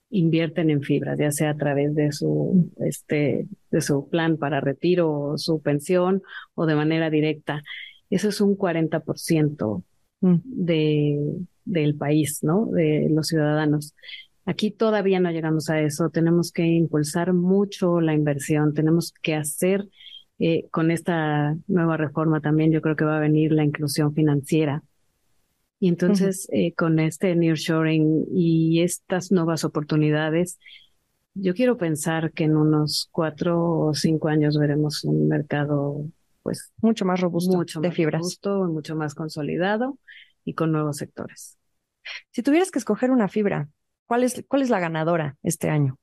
invierten 0.10 0.72
en 0.72 0.82
fibras, 0.82 1.20
ya 1.20 1.30
sea 1.30 1.52
a 1.52 1.58
través 1.58 1.94
de 1.94 2.12
su, 2.12 2.72
este, 2.78 3.46
de 3.70 3.82
su 3.82 4.10
plan 4.10 4.38
para 4.38 4.62
retiro 4.62 5.12
o 5.12 5.38
su 5.38 5.62
pensión 5.62 6.24
o 6.56 6.66
de 6.66 6.74
manera 6.74 7.12
directa. 7.12 7.62
Eso 8.10 8.30
es 8.30 8.42
un 8.42 8.58
40% 8.58 9.84
mm. 10.22 10.36
de, 10.44 11.20
del 11.66 11.94
país, 11.94 12.40
¿no? 12.42 12.66
De 12.66 13.10
los 13.12 13.28
ciudadanos. 13.28 13.94
Aquí 14.44 14.72
todavía 14.72 15.20
no 15.20 15.30
llegamos 15.30 15.70
a 15.70 15.82
eso. 15.82 16.10
Tenemos 16.10 16.52
que 16.52 16.66
impulsar 16.66 17.34
mucho 17.34 18.02
la 18.02 18.16
inversión. 18.16 18.74
Tenemos 18.74 19.14
que 19.22 19.36
hacer 19.36 19.88
eh, 20.40 20.68
con 20.72 20.90
esta 20.90 21.56
nueva 21.68 21.98
reforma 21.98 22.40
también 22.40 22.72
yo 22.72 22.82
creo 22.82 22.96
que 22.96 23.06
va 23.06 23.18
a 23.18 23.22
venir 23.22 23.52
la 23.52 23.64
inclusión 23.64 24.14
financiera. 24.14 24.84
Y 25.82 25.88
entonces, 25.88 26.48
eh, 26.52 26.74
con 26.74 27.00
este 27.00 27.36
nearshoring 27.36 28.26
y 28.34 28.82
estas 28.82 29.32
nuevas 29.32 29.64
oportunidades, 29.64 30.60
yo 31.36 31.54
quiero 31.54 31.78
pensar 31.78 32.34
que 32.34 32.44
en 32.46 32.58
unos 32.58 33.08
cuatro 33.12 33.64
o 33.64 33.94
cinco 33.94 34.28
años 34.28 34.58
veremos 34.58 35.06
un 35.06 35.30
mercado, 35.30 36.06
pues, 36.44 36.72
mucho 36.82 37.06
más 37.06 37.22
robusto 37.22 37.56
mucho 37.56 37.80
de 37.80 37.90
más 37.90 37.96
fibras. 37.96 38.20
Robusto, 38.20 38.66
mucho 38.66 38.96
más 38.96 39.16
consolidado 39.16 39.98
y 40.44 40.54
con 40.54 40.72
nuevos 40.72 40.98
sectores. 40.98 41.58
Si 42.32 42.44
tuvieras 42.44 42.72
que 42.72 42.80
escoger 42.80 43.12
una 43.12 43.30
fibra, 43.30 43.70
¿cuál 44.06 44.24
es, 44.24 44.44
cuál 44.48 44.64
es 44.64 44.70
la 44.70 44.80
ganadora 44.80 45.38
este 45.44 45.70
año? 45.70 45.98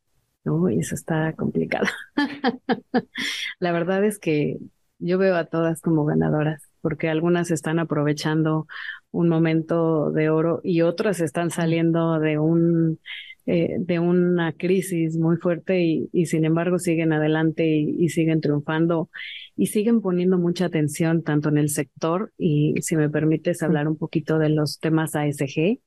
Uy, 0.47 0.79
eso 0.79 0.95
está 0.95 1.33
complicado. 1.35 1.87
la 3.59 3.73
verdad 3.73 4.05
es 4.05 4.19
que 4.19 4.59
yo 4.99 5.19
veo 5.19 5.37
a 5.37 5.47
todas 5.47 5.81
como 5.81 6.05
ganadoras, 6.05 6.63
porque 6.81 7.09
algunas 7.09 7.51
están 7.51 7.79
aprovechando 7.79 8.67
un 9.11 9.29
momento 9.29 10.11
de 10.11 10.31
oro 10.31 10.61
y 10.63 10.83
otras 10.83 11.21
están 11.21 11.51
saliendo 11.51 12.19
de 12.19 12.39
un 12.39 12.99
eh, 13.49 13.77
de 13.79 14.01
una 14.01 14.53
crisis 14.55 15.17
muy 15.17 15.37
fuerte 15.37 15.81
y, 16.13 16.27
sin 16.27 16.45
embargo 16.45 16.81
siguen 16.81 17.13
adelante 17.13 17.65
y, 17.65 18.09
siguen 18.09 18.41
triunfando 18.41 19.09
y 19.55 19.67
siguen 19.67 20.01
poniendo 20.01 20.37
mucha 20.37 20.65
atención 20.65 21.23
tanto 21.23 21.49
en 21.51 21.59
el 21.59 21.69
sector 21.69 22.33
y 22.37 22.75
si 22.81 22.97
me 22.97 23.09
permites 23.09 23.63
hablar 23.63 23.87
un 23.87 23.97
poquito 23.97 24.41
de 24.41 24.49
los 24.49 24.81
temas 24.81 25.15
ASG. 25.15 25.79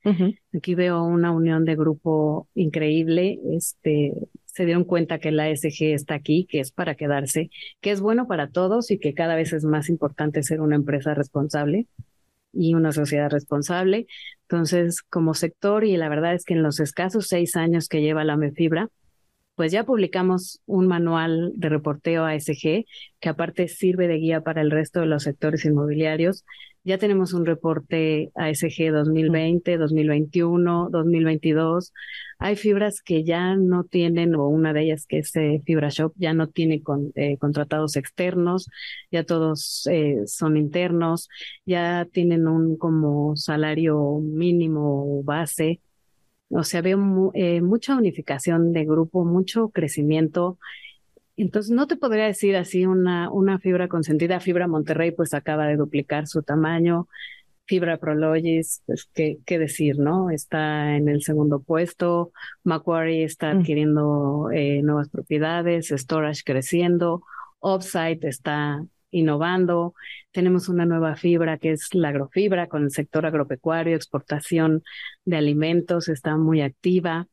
Aquí 0.55 0.73
veo 0.73 1.03
una 1.03 1.31
unión 1.33 1.65
de 1.65 1.75
grupo 1.75 2.47
increíble. 2.55 3.41
Este, 3.51 4.13
se 4.59 4.65
dieron 4.65 4.83
cuenta 4.83 5.19
que 5.19 5.31
la 5.31 5.45
ASG 5.45 5.93
está 5.93 6.15
aquí, 6.15 6.43
que 6.43 6.59
es 6.59 6.73
para 6.73 6.95
quedarse, 6.95 7.49
que 7.79 7.91
es 7.91 8.01
bueno 8.01 8.27
para 8.27 8.49
todos 8.49 8.91
y 8.91 8.99
que 8.99 9.13
cada 9.13 9.35
vez 9.35 9.53
es 9.53 9.63
más 9.63 9.87
importante 9.87 10.43
ser 10.43 10.59
una 10.59 10.75
empresa 10.75 11.13
responsable 11.13 11.87
y 12.51 12.73
una 12.73 12.91
sociedad 12.91 13.29
responsable. 13.29 14.05
Entonces, 14.41 15.01
como 15.01 15.33
sector, 15.33 15.85
y 15.85 15.95
la 15.95 16.09
verdad 16.09 16.33
es 16.33 16.43
que 16.43 16.55
en 16.55 16.63
los 16.63 16.81
escasos 16.81 17.27
seis 17.27 17.55
años 17.55 17.87
que 17.87 18.01
lleva 18.01 18.25
la 18.25 18.35
MEFIBRA, 18.35 18.89
pues 19.59 19.73
ya 19.73 19.83
publicamos 19.83 20.61
un 20.67 20.87
manual 20.87 21.51
de 21.53 21.67
reporteo 21.67 22.23
ASG 22.23 22.85
que 23.19 23.29
aparte 23.29 23.67
sirve 23.67 24.07
de 24.07 24.15
guía 24.15 24.39
para 24.39 24.61
el 24.61 24.71
resto 24.71 25.01
de 25.01 25.05
los 25.05 25.23
sectores 25.23 25.65
inmobiliarios. 25.65 26.45
Ya 26.85 26.97
tenemos 26.97 27.33
un 27.33 27.45
reporte 27.45 28.31
ASG 28.35 28.93
2020, 28.93 29.77
2021, 29.77 30.87
2022. 30.89 31.91
Hay 32.37 32.55
fibras 32.55 33.01
que 33.01 33.25
ya 33.25 33.57
no 33.57 33.83
tienen, 33.83 34.33
o 34.35 34.47
una 34.47 34.71
de 34.71 34.83
ellas 34.83 35.05
que 35.05 35.17
es 35.17 35.35
eh, 35.35 35.61
Fibra 35.65 35.89
Shop, 35.89 36.13
ya 36.15 36.33
no 36.33 36.47
tiene 36.47 36.81
con, 36.81 37.11
eh, 37.15 37.35
contratados 37.37 37.97
externos, 37.97 38.69
ya 39.11 39.25
todos 39.25 39.85
eh, 39.91 40.21
son 40.25 40.55
internos, 40.55 41.27
ya 41.65 42.07
tienen 42.13 42.47
un 42.47 42.77
como 42.77 43.35
salario 43.35 44.21
mínimo 44.21 45.21
base. 45.23 45.81
O 46.49 46.63
sea, 46.63 46.81
veo 46.81 46.97
mucha 46.97 47.95
unificación 47.95 48.73
de 48.73 48.85
grupo, 48.85 49.23
mucho 49.25 49.69
crecimiento. 49.69 50.57
Entonces, 51.37 51.71
no 51.71 51.87
te 51.87 51.95
podría 51.95 52.25
decir 52.25 52.55
así 52.55 52.85
una, 52.85 53.31
una 53.31 53.59
fibra 53.59 53.87
consentida. 53.87 54.39
Fibra 54.39 54.67
Monterrey, 54.67 55.11
pues 55.11 55.33
acaba 55.33 55.67
de 55.67 55.77
duplicar 55.77 56.27
su 56.27 56.43
tamaño. 56.43 57.07
Fibra 57.69 57.97
Prologis, 57.97 58.81
pues 58.87 59.07
qué, 59.13 59.37
qué 59.45 59.59
decir, 59.59 59.99
¿no? 59.99 60.31
Está 60.31 60.95
en 60.95 61.07
el 61.07 61.21
segundo 61.21 61.59
puesto, 61.59 62.31
Macquarie 62.63 63.23
está 63.23 63.53
mm. 63.53 63.59
adquiriendo 63.59 64.49
eh, 64.51 64.81
nuevas 64.81 65.07
propiedades, 65.09 65.89
Storage 65.89 66.41
creciendo, 66.43 67.21
Offsite 67.59 68.27
está 68.27 68.83
innovando, 69.11 69.93
tenemos 70.31 70.69
una 70.69 70.85
nueva 70.85 71.15
fibra 71.15 71.57
que 71.57 71.71
es 71.71 71.93
la 71.93 72.09
agrofibra 72.09 72.67
con 72.67 72.83
el 72.83 72.91
sector 72.91 73.25
agropecuario, 73.25 73.95
exportación 73.95 74.83
de 75.25 75.37
alimentos 75.37 76.09
está 76.09 76.37
muy 76.37 76.61
activa 76.61 77.27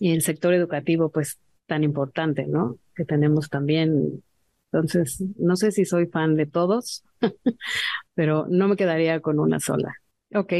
y 0.00 0.12
el 0.12 0.22
sector 0.22 0.54
educativo 0.54 1.10
pues 1.10 1.38
tan 1.66 1.84
importante, 1.84 2.46
¿no? 2.46 2.78
Que 2.94 3.04
tenemos 3.04 3.48
también 3.48 4.22
entonces, 4.72 5.24
no 5.38 5.56
sé 5.56 5.72
si 5.72 5.84
soy 5.84 6.06
fan 6.06 6.36
de 6.36 6.46
todos, 6.46 7.04
pero 8.14 8.46
no 8.48 8.68
me 8.68 8.76
quedaría 8.76 9.20
con 9.20 9.38
una 9.38 9.60
sola. 9.60 9.94
Ok. 10.34 10.52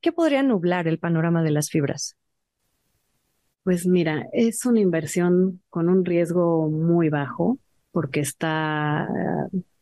¿Qué 0.00 0.12
podría 0.12 0.42
nublar 0.42 0.86
el 0.86 0.98
panorama 0.98 1.42
de 1.42 1.50
las 1.50 1.70
fibras? 1.70 2.16
Pues 3.64 3.86
mira, 3.86 4.26
es 4.32 4.64
una 4.64 4.80
inversión 4.80 5.60
con 5.68 5.88
un 5.88 6.04
riesgo 6.04 6.70
muy 6.70 7.08
bajo 7.08 7.58
porque 7.90 8.20
está, 8.20 9.08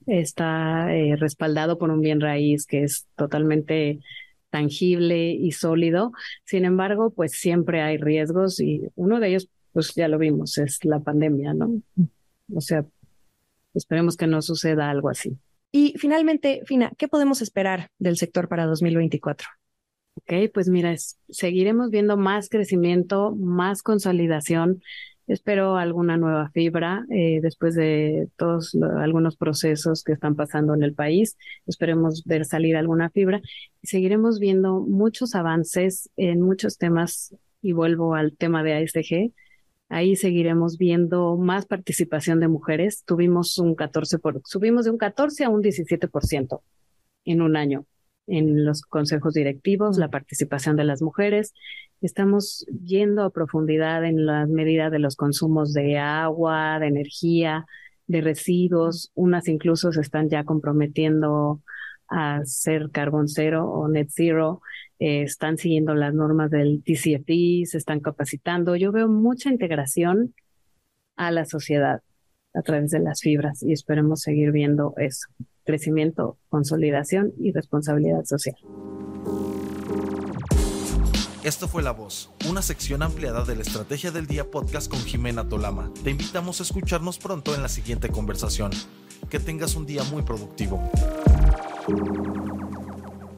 está 0.06 0.94
eh, 0.94 1.16
respaldado 1.16 1.78
por 1.78 1.90
un 1.90 2.00
bien 2.00 2.20
raíz 2.20 2.66
que 2.66 2.82
es 2.82 3.06
totalmente 3.16 4.00
tangible 4.50 5.30
y 5.32 5.52
sólido. 5.52 6.12
Sin 6.44 6.64
embargo, 6.64 7.10
pues 7.10 7.32
siempre 7.32 7.82
hay 7.82 7.98
riesgos 7.98 8.60
y 8.60 8.82
uno 8.94 9.20
de 9.20 9.28
ellos, 9.28 9.48
pues 9.72 9.94
ya 9.94 10.08
lo 10.08 10.18
vimos, 10.18 10.58
es 10.58 10.84
la 10.84 11.00
pandemia, 11.00 11.52
¿no? 11.54 11.82
O 12.54 12.60
sea, 12.60 12.86
Esperemos 13.76 14.16
que 14.16 14.26
no 14.26 14.40
suceda 14.40 14.88
algo 14.88 15.10
así. 15.10 15.38
Y 15.70 15.94
finalmente, 15.98 16.62
Fina, 16.64 16.92
¿qué 16.96 17.08
podemos 17.08 17.42
esperar 17.42 17.90
del 17.98 18.16
sector 18.16 18.48
para 18.48 18.64
2024? 18.64 19.48
Ok, 20.14 20.50
pues 20.54 20.70
mira, 20.70 20.94
seguiremos 21.28 21.90
viendo 21.90 22.16
más 22.16 22.48
crecimiento, 22.48 23.36
más 23.36 23.82
consolidación. 23.82 24.82
Espero 25.26 25.76
alguna 25.76 26.16
nueva 26.16 26.50
fibra 26.50 27.04
eh, 27.10 27.40
después 27.42 27.74
de 27.74 28.28
todos 28.36 28.76
algunos 28.98 29.36
procesos 29.36 30.04
que 30.04 30.12
están 30.12 30.36
pasando 30.36 30.74
en 30.74 30.82
el 30.82 30.94
país. 30.94 31.36
Esperemos 31.66 32.24
ver 32.24 32.44
salir 32.44 32.76
alguna 32.76 33.10
fibra 33.10 33.40
seguiremos 33.82 34.38
viendo 34.38 34.80
muchos 34.80 35.34
avances 35.34 36.10
en 36.16 36.42
muchos 36.42 36.78
temas. 36.78 37.34
Y 37.62 37.72
vuelvo 37.72 38.14
al 38.14 38.36
tema 38.36 38.62
de 38.62 38.74
ASG. 38.74 39.32
Ahí 39.88 40.14
seguiremos 40.14 40.78
viendo 40.78 41.36
más 41.36 41.66
participación 41.66 42.38
de 42.38 42.46
mujeres. 42.48 43.02
Tuvimos 43.04 43.58
un 43.58 43.74
14 43.74 44.18
por, 44.18 44.40
subimos 44.44 44.84
de 44.84 44.92
un 44.92 44.98
14 44.98 45.44
a 45.44 45.48
un 45.48 45.62
17% 45.62 46.60
en 47.24 47.42
un 47.42 47.56
año 47.56 47.86
en 48.26 48.64
los 48.64 48.82
consejos 48.82 49.34
directivos, 49.34 49.98
la 49.98 50.08
participación 50.08 50.76
de 50.76 50.84
las 50.84 51.02
mujeres. 51.02 51.54
Estamos 52.00 52.66
yendo 52.84 53.22
a 53.22 53.30
profundidad 53.30 54.04
en 54.04 54.26
la 54.26 54.46
medida 54.46 54.90
de 54.90 54.98
los 54.98 55.16
consumos 55.16 55.72
de 55.72 55.98
agua, 55.98 56.78
de 56.78 56.88
energía, 56.88 57.66
de 58.06 58.20
residuos. 58.20 59.10
Unas 59.14 59.48
incluso 59.48 59.92
se 59.92 60.00
están 60.00 60.28
ya 60.28 60.44
comprometiendo 60.44 61.62
a 62.08 62.44
ser 62.44 62.90
carbón 62.90 63.28
cero 63.28 63.68
o 63.68 63.88
net 63.88 64.08
zero. 64.10 64.60
Eh, 64.98 65.22
están 65.22 65.58
siguiendo 65.58 65.94
las 65.94 66.14
normas 66.14 66.50
del 66.50 66.82
TCFD, 66.84 67.66
se 67.66 67.78
están 67.78 68.00
capacitando. 68.00 68.76
Yo 68.76 68.92
veo 68.92 69.08
mucha 69.08 69.50
integración 69.50 70.34
a 71.16 71.30
la 71.30 71.44
sociedad 71.44 72.02
a 72.56 72.62
través 72.62 72.90
de 72.90 73.00
las 73.00 73.20
fibras 73.20 73.62
y 73.62 73.72
esperemos 73.72 74.22
seguir 74.22 74.50
viendo 74.50 74.94
eso 74.96 75.28
crecimiento, 75.66 76.38
consolidación 76.48 77.34
y 77.38 77.52
responsabilidad 77.52 78.24
social. 78.24 78.56
Esto 81.44 81.68
fue 81.68 81.82
La 81.82 81.92
Voz, 81.92 82.30
una 82.48 82.62
sección 82.62 83.02
ampliada 83.02 83.44
de 83.44 83.54
la 83.54 83.62
Estrategia 83.62 84.10
del 84.10 84.26
Día 84.26 84.50
podcast 84.50 84.90
con 84.90 84.98
Jimena 85.00 85.48
Tolama. 85.48 85.92
Te 86.02 86.10
invitamos 86.10 86.60
a 86.60 86.62
escucharnos 86.62 87.18
pronto 87.18 87.54
en 87.54 87.62
la 87.62 87.68
siguiente 87.68 88.08
conversación. 88.08 88.70
Que 89.30 89.38
tengas 89.38 89.76
un 89.76 89.86
día 89.86 90.02
muy 90.04 90.22
productivo. 90.22 90.80